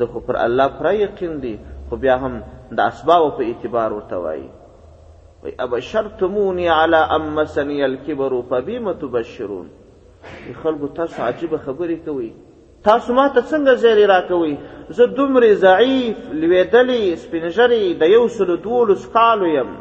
د 0.00 0.12
خو 0.12 0.20
پر 0.26 0.36
الله 0.42 0.68
پر 0.78 0.94
یقین 0.98 1.32
دی 1.42 1.56
خو 1.88 1.96
بیا 2.02 2.14
هم 2.20 2.36
د 2.78 2.80
اسباب 2.82 3.22
په 3.38 3.42
اعتبار 3.50 3.92
ورته 3.96 4.16
وایي 4.26 4.46
وی 5.44 5.50
ابشرتمونی 5.58 6.66
علی 6.70 6.96
ام 7.14 7.22
مسنی 7.34 7.82
الكبر 7.82 8.34
فبیم 8.50 8.90
تبشرون 9.00 9.68
خلکو 10.62 10.86
تاسو 10.98 11.22
عجیب 11.28 11.54
خبرې 11.64 11.96
کوي 12.06 12.28
تاسو 12.88 13.14
ما 13.14 13.24
ته 13.36 13.42
څنګه 13.48 13.74
زیری 13.84 14.04
راکوي 14.10 14.52
زه 14.98 15.06
دومره 15.16 15.54
ضعیف 15.64 16.20
لویدلی 16.44 17.00
سپینژری 17.24 17.80
د 18.02 18.12
یو 18.12 18.28
سلو 18.36 18.56
دولس 18.68 19.06
کالو 19.16 19.48
یم 19.54 19.74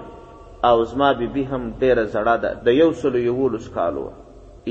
او 0.71 0.73
زما 0.95 1.11
بیبي 1.21 1.43
هم 1.51 1.61
ډیره 1.79 2.07
زړه 2.15 2.35
ده 2.47 2.53
د 2.69 2.77
یو 2.79 2.89
سلو 3.03 3.23
یولس 3.27 3.69
کالو 3.77 4.09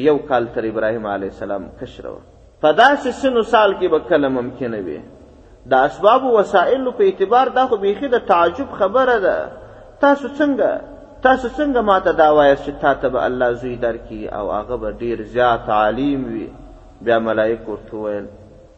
یو 0.09 0.17
کال 0.33 0.49
تر 0.59 0.69
ابراهیم 0.73 1.07
علیه 1.15 1.31
السلام 1.37 1.71
کشره 1.85 2.17
په 2.63 2.75
داسې 2.83 3.23
سنو 3.23 3.43
سال 3.55 3.79
کې 3.79 3.97
به 3.97 4.11
کله 4.11 4.29
ممکنه 4.41 4.83
وي 4.91 5.01
د 5.73 5.83
اسباب 5.93 6.27
وسایلو 6.41 6.99
په 7.01 7.11
اعتبار 7.11 7.55
دا 7.61 7.67
خو 7.73 7.81
بیخي 7.87 8.13
د 8.19 8.27
تعجب 8.35 8.77
خبره 8.83 9.19
ده 9.29 9.39
تاسو 10.05 10.29
څنګه 10.39 10.71
تاسو 11.25 11.49
څنګه 11.59 11.81
ماته 11.91 12.13
دا 12.21 12.29
وایست 12.39 12.63
چې 12.67 12.73
تاته 12.85 13.07
به 13.17 13.21
الله 13.31 13.49
زوی 13.63 13.75
درکړي 13.85 14.23
او 14.39 14.45
هغه 14.57 14.75
به 14.85 14.91
ډیر 15.03 15.19
زیات 15.35 15.65
عالم 15.79 16.23
وي 16.33 16.47
بیا 17.09 17.19
ملائک 17.29 17.63
ورته 17.73 17.95
وویل 18.03 18.27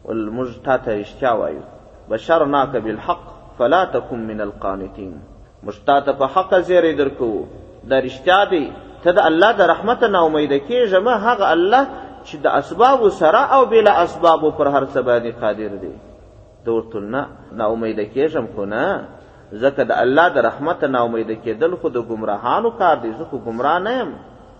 ول 0.07 0.21
موږ 0.35 0.49
تاته 0.69 0.91
رښتیا 1.01 1.33
وایو 1.39 1.63
بشرناک 2.09 2.71
بالحق 2.87 3.23
فلا 3.57 3.81
تکن 3.95 4.21
من 4.29 4.41
القانتین 4.47 5.11
موږ 5.65 5.75
تاته 5.91 6.11
په 6.23 6.31
حق 6.37 6.51
زیری 6.71 6.93
درکو 7.01 7.31
دا 7.89 7.97
رښتیا 8.07 8.39
دی 8.55 8.63
ته 9.07 9.17
د 9.19 9.31
الله 9.31 9.51
د 9.59 9.73
رحمت 9.73 10.01
نه 10.13 10.19
امید 10.29 10.53
کېږه 10.67 10.99
مه 11.05 11.15
هغه 11.29 11.47
الله 11.55 11.83
چې 12.27 12.35
د 12.43 12.47
اسبابو 12.61 13.09
سره 13.21 13.41
او 13.57 13.61
بلا 13.71 13.93
اسبابو 14.05 14.49
پر 14.59 14.67
هر 14.75 14.85
څه 14.93 14.99
باندې 15.09 15.31
قادر 15.43 15.71
دی 15.85 15.93
دورتل 16.67 17.03
نه 17.17 17.23
نا 17.61 17.73
امید 17.77 17.99
کېږم 18.15 18.45
خو 18.55 18.65
نه 18.75 18.85
ځکه 19.61 19.81
د 19.89 19.93
الله 20.03 20.27
د 20.35 20.45
رحمت 20.49 20.81
نه 20.93 20.99
امید 21.07 21.31
کېدل 21.45 21.71
خو 21.81 21.87
د 21.97 22.05
گمراهانو 22.11 22.69
کار 22.79 22.95
دی 23.03 23.11
زه 23.17 23.25
خو 23.31 23.37
گمراه 23.47 23.77
نه 23.87 23.91
یم 23.99 24.09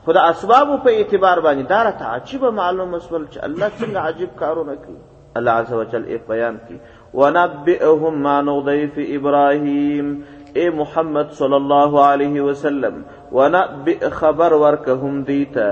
خو 0.05 0.11
د 0.17 0.27
اسبابو 0.33 0.75
په 0.83 0.89
اعتبار 0.99 1.37
باندې 1.41 1.65
دا 1.71 1.83
راته 1.87 2.05
عجیبه 2.17 2.49
معلومه 2.59 2.99
شول 3.05 3.23
چې 3.33 3.37
الله 3.45 3.69
څنګه 3.79 3.99
عجیب 4.09 4.29
کارونه 4.39 4.75
کوي 4.75 4.97
الله 5.37 5.51
عز 5.61 5.73
وجل 5.79 6.05
یې 6.13 6.19
بیان 6.29 6.57
کی 6.67 6.77
ونبئهم 7.19 8.21
ما 8.27 8.37
نضيف 8.49 8.99
ابراهيم 9.07 10.15
اے 10.61 10.69
محمد 10.81 11.31
صلی 11.43 11.55
الله 11.61 12.05
علیه 12.09 12.41
وسلم 12.49 13.01
ونبئ 13.37 13.99
خبر 14.19 14.53
ورکهم 14.65 15.23
دیتا 15.31 15.71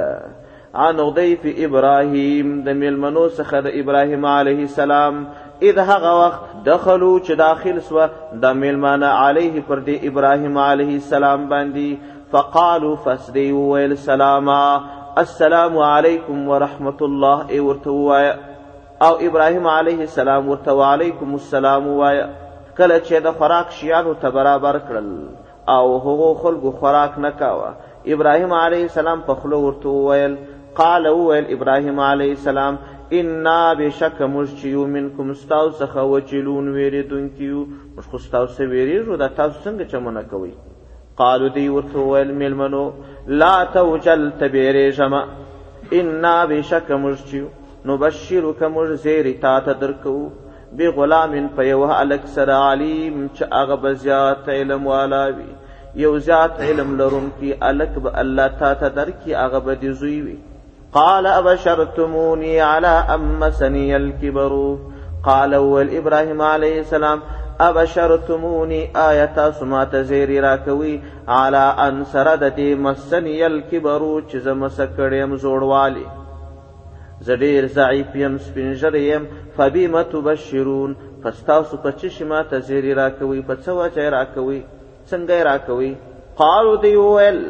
عن 0.86 0.98
ضيف 1.20 1.42
ابراهيم 1.68 2.58
د 2.70 2.82
ملمنو 2.82 3.30
څخه 3.30 3.54
د 3.70 3.80
ابراهيم 3.84 4.26
عليه 4.36 4.64
السلام 4.70 5.24
اذ 5.70 5.80
هغه 5.80 6.12
وخت 6.20 6.42
دخلوا 6.66 7.18
چې 7.20 7.32
داخل 7.42 7.82
سو 7.88 8.06
د 8.44 8.56
میلمانه 8.62 9.10
علیه 9.26 9.62
پر 9.68 9.80
دی 9.88 9.96
ابراهیم 10.12 10.56
علیه 10.68 10.94
السلام 11.00 11.44
باندې 11.52 12.22
فقالوا 12.36 12.94
فسدي 13.08 13.44
ويل 13.58 13.94
سلاما 14.06 14.62
السلام 15.24 15.78
علیکم 15.90 16.40
ورحمت 16.52 17.04
الله 17.10 17.46
ای 17.58 17.60
ورته 17.66 17.98
وایا 18.08 18.32
او 19.08 19.12
ابراهیم 19.28 19.68
علیه 19.74 20.00
السلام 20.08 20.50
ورته 20.52 20.72
وعلیکم 20.82 21.34
السلام 21.40 21.88
وایا 21.90 22.24
کله 22.78 23.00
چې 23.00 23.14
د 23.26 23.38
خوراک 23.42 23.72
شیانو 23.82 24.14
ته 24.24 24.30
برابر 24.40 24.80
کړل 24.90 25.12
او 25.76 25.98
هغو 26.08 26.32
خلکو 26.44 26.72
خوراک 26.82 27.20
نکاوه 27.28 27.74
ابراهیم 28.18 28.54
علیه 28.62 28.82
السلام 28.90 29.22
په 29.30 29.36
خلو 29.44 29.62
ورته 29.68 29.90
وویل 29.98 30.36
قال 30.82 31.08
وویل 31.18 31.46
ابراهیم 31.58 32.00
علیه 32.08 32.30
السلام 32.38 32.78
ان 33.20 33.48
بشک 33.78 34.22
مرچیو 34.34 34.84
منکم 34.92 35.30
استاو 35.32 35.70
څخه 35.80 36.04
وچلون 36.12 36.68
ویریدونکیو 36.76 37.64
مش 37.96 38.06
خو 38.12 38.18
استاو 38.20 38.46
څخه 38.54 38.68
ویریږو 38.74 39.16
دا 39.22 39.28
تاسو 39.40 39.56
څنګه 39.66 39.84
چمونه 39.94 40.22
کوي 40.34 40.52
قالو 41.22 41.48
دی 41.58 41.64
ورته 41.76 42.00
ویل 42.12 42.30
ملمنو 42.42 42.84
لا 43.42 43.50
توجل 43.78 44.24
تبیری 44.44 44.84
جما 45.00 45.20
ان 46.02 46.22
بشک 46.52 46.92
مرچیو 47.06 47.46
نبشرک 47.90 48.62
مرزیری 48.76 49.34
تا 49.44 49.52
تدرکو 49.66 50.14
بی 50.84 50.88
غلام 51.00 51.34
په 51.58 51.62
یو 51.72 51.82
الک 52.02 52.24
سر 52.38 52.50
علیم 52.72 53.26
چې 53.36 53.44
هغه 53.58 53.76
بزیات 53.88 54.48
علم 54.58 54.88
والا 54.94 55.20
وی 55.42 55.50
یو 56.04 56.14
زیات 56.30 56.62
علم 56.70 56.96
لرونکي 57.04 57.54
الک 57.72 58.00
به 58.08 58.12
الله 58.26 58.48
تا 58.64 58.72
تدرکی 58.86 59.32
هغه 59.44 59.60
به 59.68 59.76
دی 59.84 59.92
زوی 60.06 60.22
وی 60.30 60.38
قال 60.94 61.26
ابشرتموني 61.26 62.62
على 62.62 62.88
ان 63.14 63.22
مسني 63.42 63.96
الكبر 63.98 64.78
قال 65.26 65.56
والابراهيم 65.56 66.42
عليه 66.42 66.80
السلام 66.80 67.20
ابشرتموني 67.68 68.80
آیتا 68.98 69.52
سما 69.60 69.84
تزیری 69.94 70.40
را 70.42 70.56
کوي 70.66 71.00
علا 71.28 71.64
ان 71.88 72.04
سره 72.12 72.36
د 72.44 72.54
دې 72.56 72.82
مسنی 72.88 73.44
الکبرو 73.44 74.12
چې 74.30 74.38
زما 74.50 74.70
سکړیم 74.78 75.36
زوړوالی 75.38 76.06
زډیر 77.28 77.68
ضعیف 77.80 78.16
یم 78.26 78.38
سپینجر 78.48 78.96
یم 78.96 79.26
فبیم 79.58 80.00
تبشرون 80.12 80.94
فستاسو 81.24 81.78
په 81.78 81.90
چې 81.92 82.08
شما 82.18 82.42
تزیری 82.54 82.94
را 83.02 83.10
کوي 83.10 83.42
په 83.42 83.56
څه 83.64 83.70
وجه 83.82 84.10
را 84.10 84.24
کوي 84.38 84.62
څنګه 85.12 85.44
را 85.52 85.58
کوي 85.66 85.94
قالو 86.38 86.76
دی 86.86 86.96
ویل 86.96 87.44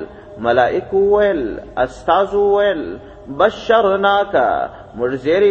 ملائکو 0.48 1.08
ویل 1.18 1.48
استازو 1.84 2.44
ویل 2.58 2.84
بشرناک 3.40 4.36
مر 4.96 5.08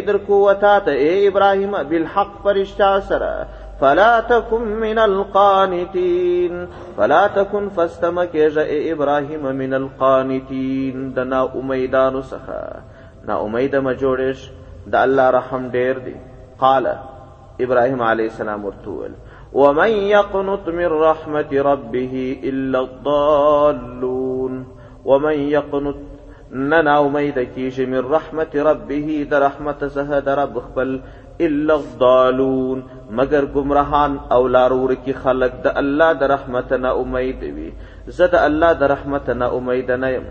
در 0.06 0.16
کو 0.26 0.40
وتا 0.48 0.78
ته 0.84 0.90
اے 1.06 1.12
ابراہیم 1.26 1.74
بالحق 1.88 2.40
فرشتہ 2.42 2.90
سره 3.08 3.48
فلا 3.82 4.10
تكن 4.30 4.60
من 4.80 4.98
القانتين 5.02 6.64
فلا 6.96 7.20
تكن 7.36 7.68
فاستمك 7.76 8.30
فاستمكج 8.30 8.90
ابراهيم 8.94 9.46
من 9.62 9.74
القانتين 9.80 11.06
دنا 11.18 11.40
اميدان 11.62 12.20
سخا 12.32 12.62
نا 13.28 13.40
اميد 13.46 13.76
ما 13.76 13.94
جوړش 14.02 14.44
د 14.86 14.94
الله 15.04 15.30
رحم 15.38 15.68
ډیر 15.78 15.98
دی 16.08 16.14
قال 16.64 16.86
ابراهيم 17.60 18.02
عليه 18.10 18.26
السلام 18.34 18.64
ورتول 18.64 19.12
ومن 19.54 19.90
يقنط 20.10 20.68
من 20.80 20.86
رحمه 21.06 21.52
ربه 21.70 22.40
الا 22.52 22.80
الضالون 22.84 24.62
ومن 25.04 25.38
يقنط 25.56 25.96
نه 26.52 26.82
نا 26.86 26.94
امید 27.00 27.34
کیږي 27.54 27.84
من 27.90 28.06
رحمت 28.12 28.54
ربه 28.68 29.18
د 29.32 29.42
رحمت 29.42 29.82
زه 29.96 30.18
د 30.28 30.36
رب 30.40 30.54
خپل 30.66 30.96
الا 31.48 31.74
الضالون 31.74 32.80
مگر 33.20 33.44
گمراهان 33.56 34.16
او 34.36 34.46
لارور 34.54 34.94
کی 35.04 35.12
خلق 35.22 35.52
د 35.66 35.78
الله 35.82 36.08
د 36.24 36.32
رحمت 36.34 36.72
نه 36.72 36.90
امید 37.04 37.42
وي 37.60 37.68
زه 38.16 38.26
د 38.34 38.48
الله 38.48 38.72
د 38.82 38.92
رحمت 38.94 39.30
نه 39.40 39.46
امید 39.60 39.90
نه 40.06 40.12
یم 40.14 40.26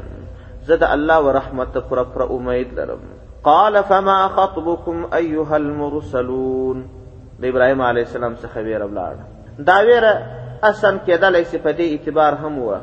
زه 0.67 0.75
د 0.83 0.93
الله 0.97 1.19
و 1.27 1.31
رحمت 1.39 1.73
پر 1.93 2.03
پر 2.17 2.21
امید 2.41 2.75
لرم 2.83 3.01
قال 3.49 3.81
فما 3.95 4.19
خطبكم 4.35 4.97
ايها 5.23 5.55
المرسلون 5.61 6.77
د 7.39 7.43
ابراهيم 7.45 7.81
عليه 7.81 8.05
السلام 8.11 8.35
څخه 8.43 8.57
ویره 8.69 8.87
ولاړ 8.93 9.15
دا 9.73 9.77
ویره 9.87 10.15
اصلا 10.63 10.97
کېدلای 11.07 11.43
شي 11.51 11.57
په 11.67 11.71
دې 11.77 11.85
اعتبار 11.93 12.33
هم 12.45 12.59
وه 12.69 12.77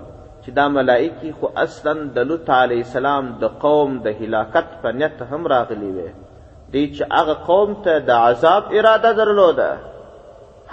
چې 0.46 0.50
دا 0.58 0.66
ملائکی 0.78 1.30
خو 1.38 1.46
اصلا 1.64 1.92
د 2.16 2.26
لوط 2.32 2.50
علی 2.56 2.76
السلام 2.82 3.26
د 3.40 3.44
قوم 3.64 3.94
د 4.04 4.08
هلاکت 4.20 4.68
په 4.82 4.88
نیت 4.98 5.18
هم 5.30 5.46
راغلی 5.52 5.88
وي 5.96 6.06
دی 6.72 6.82
چې 6.96 7.02
هغه 7.18 7.34
قوم 7.50 7.72
ته 7.86 7.98
د 8.10 8.20
عذاب 8.26 8.64
اراده 8.78 9.12
درلوده 9.22 9.66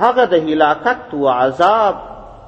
هغه 0.04 0.26
د 0.36 0.44
هلاکت 0.52 1.14
و 1.22 1.26
عذاب 1.38 1.96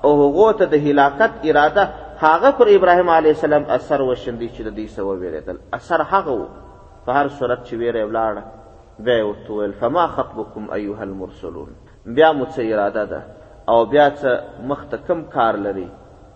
او 0.03 0.13
هغه 0.23 0.51
ته 0.61 0.65
د 0.75 0.85
هلاکت 0.87 1.33
اراده 1.49 1.83
هغه 2.25 2.51
پر 2.61 2.67
ابراهیم 2.75 3.09
علی 3.15 3.29
السلام 3.35 3.63
اثر 3.79 4.01
وشندي 4.11 4.49
چې 4.49 4.61
د 4.61 4.75
دې 4.75 4.87
سو 4.87 5.15
ویریدل 5.15 5.57
اثر 5.81 6.03
هغه 6.13 7.03
په 7.09 7.19
هر 7.19 7.27
صورت 7.41 7.67
چې 7.67 7.73
ویری 7.83 8.03
ولاړ 8.07 9.03
بیا 9.09 9.25
ورته 9.27 9.53
ویل 9.57 9.73
فما 9.83 10.07
خطبکم 10.15 10.69
ایها 10.79 11.03
المرسلون 11.09 11.73
بیا 12.19 12.31
مو 12.39 12.45
اراده 12.69 13.05
ده 13.13 13.21
او 13.73 13.85
بیا 13.85 14.09
څه 14.09 14.67
مخته 14.71 14.97
کم 15.07 15.23
کار 15.37 15.55
لري 15.69 15.89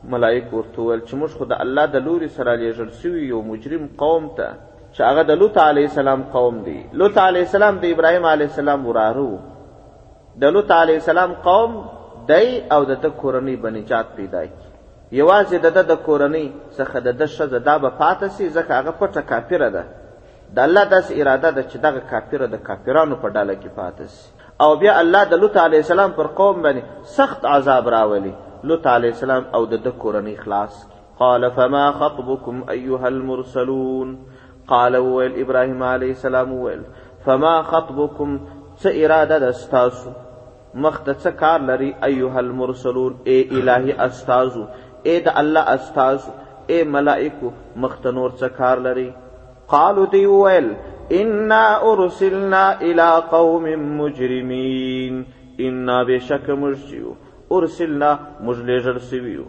ملائک 0.07 0.53
ورته 0.53 0.81
ویل 0.81 0.99
چې 0.99 1.15
موږ 1.21 1.31
خو 1.37 1.45
د 1.51 1.57
الله 1.65 1.85
د 1.95 2.05
لوري 2.07 2.27
سره 2.37 2.55
لیږل 2.61 2.89
سوي 3.01 3.23
یو 3.31 3.41
مجرم 3.51 3.85
قوم 4.01 4.29
ته 4.37 4.47
چې 4.93 5.01
هغه 5.09 5.23
د 5.31 5.39
لوط 5.41 5.57
علیه 5.63 5.85
السلام 5.91 6.23
قوم 6.35 6.61
دی 6.67 6.79
لوط 7.01 7.17
علیه 7.25 7.41
السلام 7.49 7.79
د 7.83 7.91
ابراهیم 7.97 8.25
علیه 8.31 8.45
السلام 8.51 8.87
وراره 8.87 9.39
د 10.43 10.57
لوط 10.57 10.71
علیه 10.77 10.95
السلام 11.01 11.33
قوم 11.49 11.77
دی 12.31 12.47
او 12.75 12.81
د 12.83 13.05
کورنۍ 13.21 13.55
بنجات 13.67 14.15
پیدا 14.15 14.43
کی 14.55 14.67
یوازې 15.19 15.57
د 15.77 15.85
د 15.93 16.01
کورنۍ 16.05 16.45
څخه 16.77 16.97
د 17.07 17.21
د 17.21 17.27
ښځه 17.27 17.59
دا 17.69 17.77
به 17.77 17.89
پاته 18.01 18.27
سي 18.27 18.49
ځکه 18.49 18.71
هغه 18.79 18.91
پټه 18.99 19.21
کافره 19.31 19.69
ده 19.77 19.83
د 20.57 20.67
الله 20.67 20.83
داسې 20.89 21.13
اراده 21.21 21.49
ده 21.55 21.63
چې 21.71 21.77
دغه 21.77 21.99
کافره 22.11 22.47
د 22.51 22.55
کافرانو 22.67 23.15
په 23.23 23.29
ډله 23.29 23.53
کې 23.61 23.69
پاته 23.75 24.05
سي 24.05 24.29
او 24.65 24.75
بیا 24.81 24.99
الله 24.99 25.23
د 25.31 25.41
لوط 25.41 25.57
علیه 25.63 25.77
السلام 25.85 26.11
پر 26.19 26.27
قوم 26.41 26.61
باندې 26.63 27.09
سخت 27.17 27.45
عذاب 27.55 27.89
راولي 27.95 28.33
لوط 28.67 28.87
علیه 28.91 29.11
السلام 29.15 29.43
او 29.57 29.65
د 29.73 29.85
کورنۍ 30.03 30.35
خلاص 30.43 30.79
قال 31.19 31.45
فما 31.55 31.83
خطبكم 31.99 32.63
ايها 32.71 33.07
المرسلون 33.09 34.15
قال 34.71 34.97
ويل 34.97 35.37
ابراهيم 35.43 35.83
عليه 35.89 36.11
السلام 36.17 36.51
ويل 36.63 36.81
فما 37.27 37.53
خطبكم 37.69 38.33
څه 38.81 38.87
اراده 39.05 39.37
د 39.45 39.53
استاسو 39.57 40.11
مخته 40.73 41.13
څه 41.13 41.29
کار 41.43 41.61
لري 41.69 41.87
ايها 42.09 42.39
المرسلون 42.41 43.17
اي 43.27 43.37
الهي 43.59 43.93
استازو 44.07 44.65
اي 45.07 45.15
د 45.29 45.39
الله 45.43 45.75
استازو 45.79 46.31
اي 46.73 46.81
ملائکو 46.97 47.51
مختنور 47.85 48.29
څه 48.29 48.47
کار 48.59 48.79
لري 48.89 49.07
قالو 49.71 50.05
دی 50.17 50.25
ویل 50.33 50.69
انا 51.21 51.63
ارسلنا 51.93 52.67
الى 52.81 53.09
قوم 53.37 53.63
مجرمين 54.03 55.25
انا 55.69 55.99
بشک 56.13 56.49
مرجيو 56.67 57.15
ارسلنا 57.57 58.09
موږ 58.47 58.59
لیږل 58.69 58.97
سویو 59.09 59.45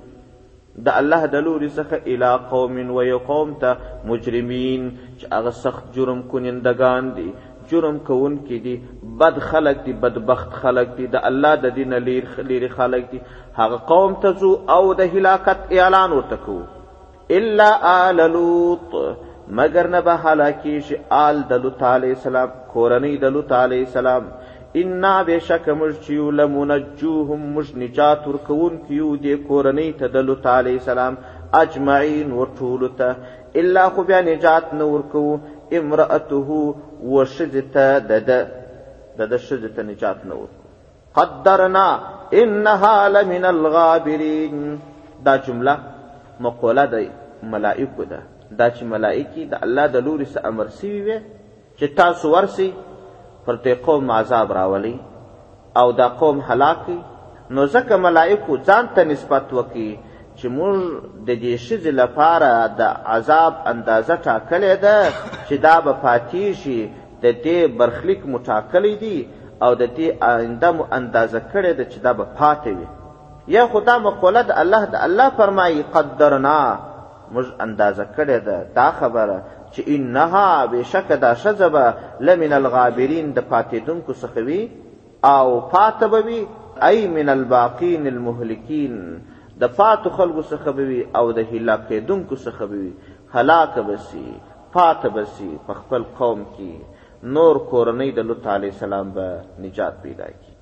د 0.89 0.99
الله 1.03 1.27
د 1.35 1.47
لوري 1.47 1.69
څخه 1.79 1.97
الی 2.13 2.31
قوم 2.55 2.77
و 2.97 3.03
یو 3.13 3.19
قوم 3.31 3.51
ته 3.63 4.01
مجرمین 4.11 4.87
چې 5.19 5.25
هغه 5.37 5.51
سخت 5.65 5.85
جرم 5.97 6.21
کنندگان 6.35 7.11
دي 7.21 7.27
جرم 7.73 7.99
کوون 8.07 8.37
کې 8.47 8.59
دي 8.67 9.17
بد 9.23 9.41
خلق 9.49 9.83
دي 9.89 9.93
بدبخت 10.05 10.55
خلق 10.63 10.95
دي 11.01 11.07
د 11.17 11.27
الله 11.31 11.55
د 11.65 11.75
دین 11.81 11.95
لیر 12.11 12.29
لیر 12.53 12.69
خلق 12.79 13.09
دي 13.15 13.21
هغه 13.59 13.83
قوم 13.93 14.15
ته 14.25 14.39
زو 14.45 14.53
او 14.77 14.83
د 15.03 15.13
هلاکت 15.19 15.75
اعلان 15.81 16.17
ورته 16.19 16.39
کو 16.47 16.59
الا 17.41 17.69
آل 17.91 18.25
لوط 18.39 18.95
مگر 19.61 19.87
نه 19.97 20.01
به 20.07 20.33
هلاکی 20.33 20.79
شي 20.89 20.99
آل 21.21 21.43
د 21.53 21.63
لوط 21.67 21.83
علی 21.93 22.11
السلام 22.19 22.57
کورنۍ 22.73 23.17
د 23.27 23.35
لوط 23.39 23.53
علی 23.61 23.79
السلام 23.87 24.33
ان 24.79 25.03
بشک 25.27 25.69
مرچیو 25.79 26.31
لمنجوهم 26.31 27.47
مجنجات 27.55 28.27
ورکون 28.29 28.77
کیو 28.89 29.15
د 29.23 29.27
کورنۍ 29.47 29.91
ته 30.03 30.07
د 30.17 30.27
لوط 30.27 30.47
علی 30.53 30.73
السلام 30.73 31.15
اجمعین 31.61 32.31
ورټول 32.33 32.89
ته 32.97 33.17
الا 33.63 33.89
خو 33.97 34.03
بیا 34.11 34.21
نجات 34.29 34.75
نه 34.75 34.85
ورکو 34.91 35.23
امراته 35.79 36.59
وشدته 37.03 37.99
دد 38.11 38.31
دد 39.21 39.35
شدته 39.47 39.83
نجات 39.89 40.21
نه 40.27 40.35
ورکو 40.35 40.69
قدرنا 41.19 41.87
انها 42.43 43.09
لمن 43.15 43.45
الغابرین 43.51 44.77
دا 45.31 45.35
جمله 45.49 45.77
مقوله 46.47 46.85
د 46.95 47.11
ملائکه 47.57 48.05
ده 48.13 48.21
دا 48.59 48.71
چې 48.71 48.83
ملائکی 48.95 49.45
د 49.57 49.67
الله 49.69 49.87
د 49.97 50.07
لوري 50.11 50.25
سره 50.37 50.47
امر 50.55 50.67
سي 50.77 50.93
وي 51.07 51.19
چې 51.79 51.85
تاسو 52.03 52.31
ورسي 52.37 52.69
پر 53.46 53.57
دې 53.64 53.74
قوم 53.87 54.11
عذاب 54.11 54.53
راولي 54.53 54.96
او 55.81 55.92
دا 56.00 56.09
قوم 56.20 56.40
هلاکي 56.50 56.98
نو 57.57 57.66
ځکه 57.66 57.96
ملائکو 58.07 58.53
ځان 58.68 58.85
ته 58.94 59.03
نسبت 59.12 59.44
وکي 59.59 59.88
چې 60.38 60.46
موږ 60.57 60.76
د 61.26 61.31
دې 61.44 61.55
ښځې 61.64 61.92
لپاره 62.00 62.53
د 62.79 62.83
عذاب 63.14 63.53
اندازه 63.72 64.14
ټاکلې 64.26 64.74
ده 64.85 64.96
چې 65.48 65.55
دا 65.66 65.74
به 65.87 65.92
پاتې 66.05 66.44
شي 66.62 66.79
د 67.24 67.42
دې 67.44 67.59
برخلیک 67.83 68.20
مو 68.33 68.38
ټاکلی 68.50 68.94
دی 69.03 69.18
او 69.64 69.70
د 69.81 69.90
دې 69.96 70.09
آینده 70.33 70.70
مو 70.76 70.85
اندازه 70.98 71.40
کړې 71.53 71.70
ده 71.79 71.85
چې 71.92 71.98
دا 72.07 72.12
به 72.18 72.26
پاتې 72.38 72.70
وي 72.79 72.88
یا 73.55 73.62
خدا 73.72 73.94
مقوله 74.07 74.42
د 74.50 74.53
الله 74.62 74.83
د 74.94 75.03
الله 75.07 75.29
فرمایي 75.40 75.83
قدرنا 75.96 76.59
موږ 77.35 77.46
اندازه 77.66 78.05
کړې 78.16 78.38
ده 78.46 78.59
دا 78.76 78.88
خبره 79.00 79.38
چې 79.75 79.83
انها 79.97 80.67
بشک 80.71 81.11
دا 81.25 81.33
شذبه 81.43 81.85
لمن 82.29 82.53
الغابرین 82.61 83.27
د 83.41 83.51
پاتیدونکو 83.53 84.13
څخه 84.23 84.39
وی 84.49 84.61
او 85.35 85.47
پاتبوي 85.75 86.41
ای 86.89 86.99
من 87.17 87.29
الباقین 87.29 88.07
المهلکین 88.13 88.95
د 89.65 89.75
فات 89.81 90.03
خلقو 90.21 90.43
څخه 90.53 90.71
بوي 90.79 91.01
او 91.21 91.25
د 91.39 91.45
هلاکې 91.53 91.97
دونکو 92.13 92.35
څخه 92.47 92.63
بوي 92.71 92.93
هلاک 93.35 93.75
بسی 93.91 94.25
فات 94.75 95.03
بسی 95.19 95.51
په 95.69 95.73
خپل 95.83 96.03
قوم 96.23 96.45
کې 96.57 97.31
نور 97.37 97.63
کورنۍ 97.73 98.09
د 98.19 98.29
لوط 98.33 98.47
علی 98.57 98.71
السلام 98.75 99.13
به 99.21 99.69
نجات 99.69 100.03
پیدا 100.09 100.31
کی 100.41 100.53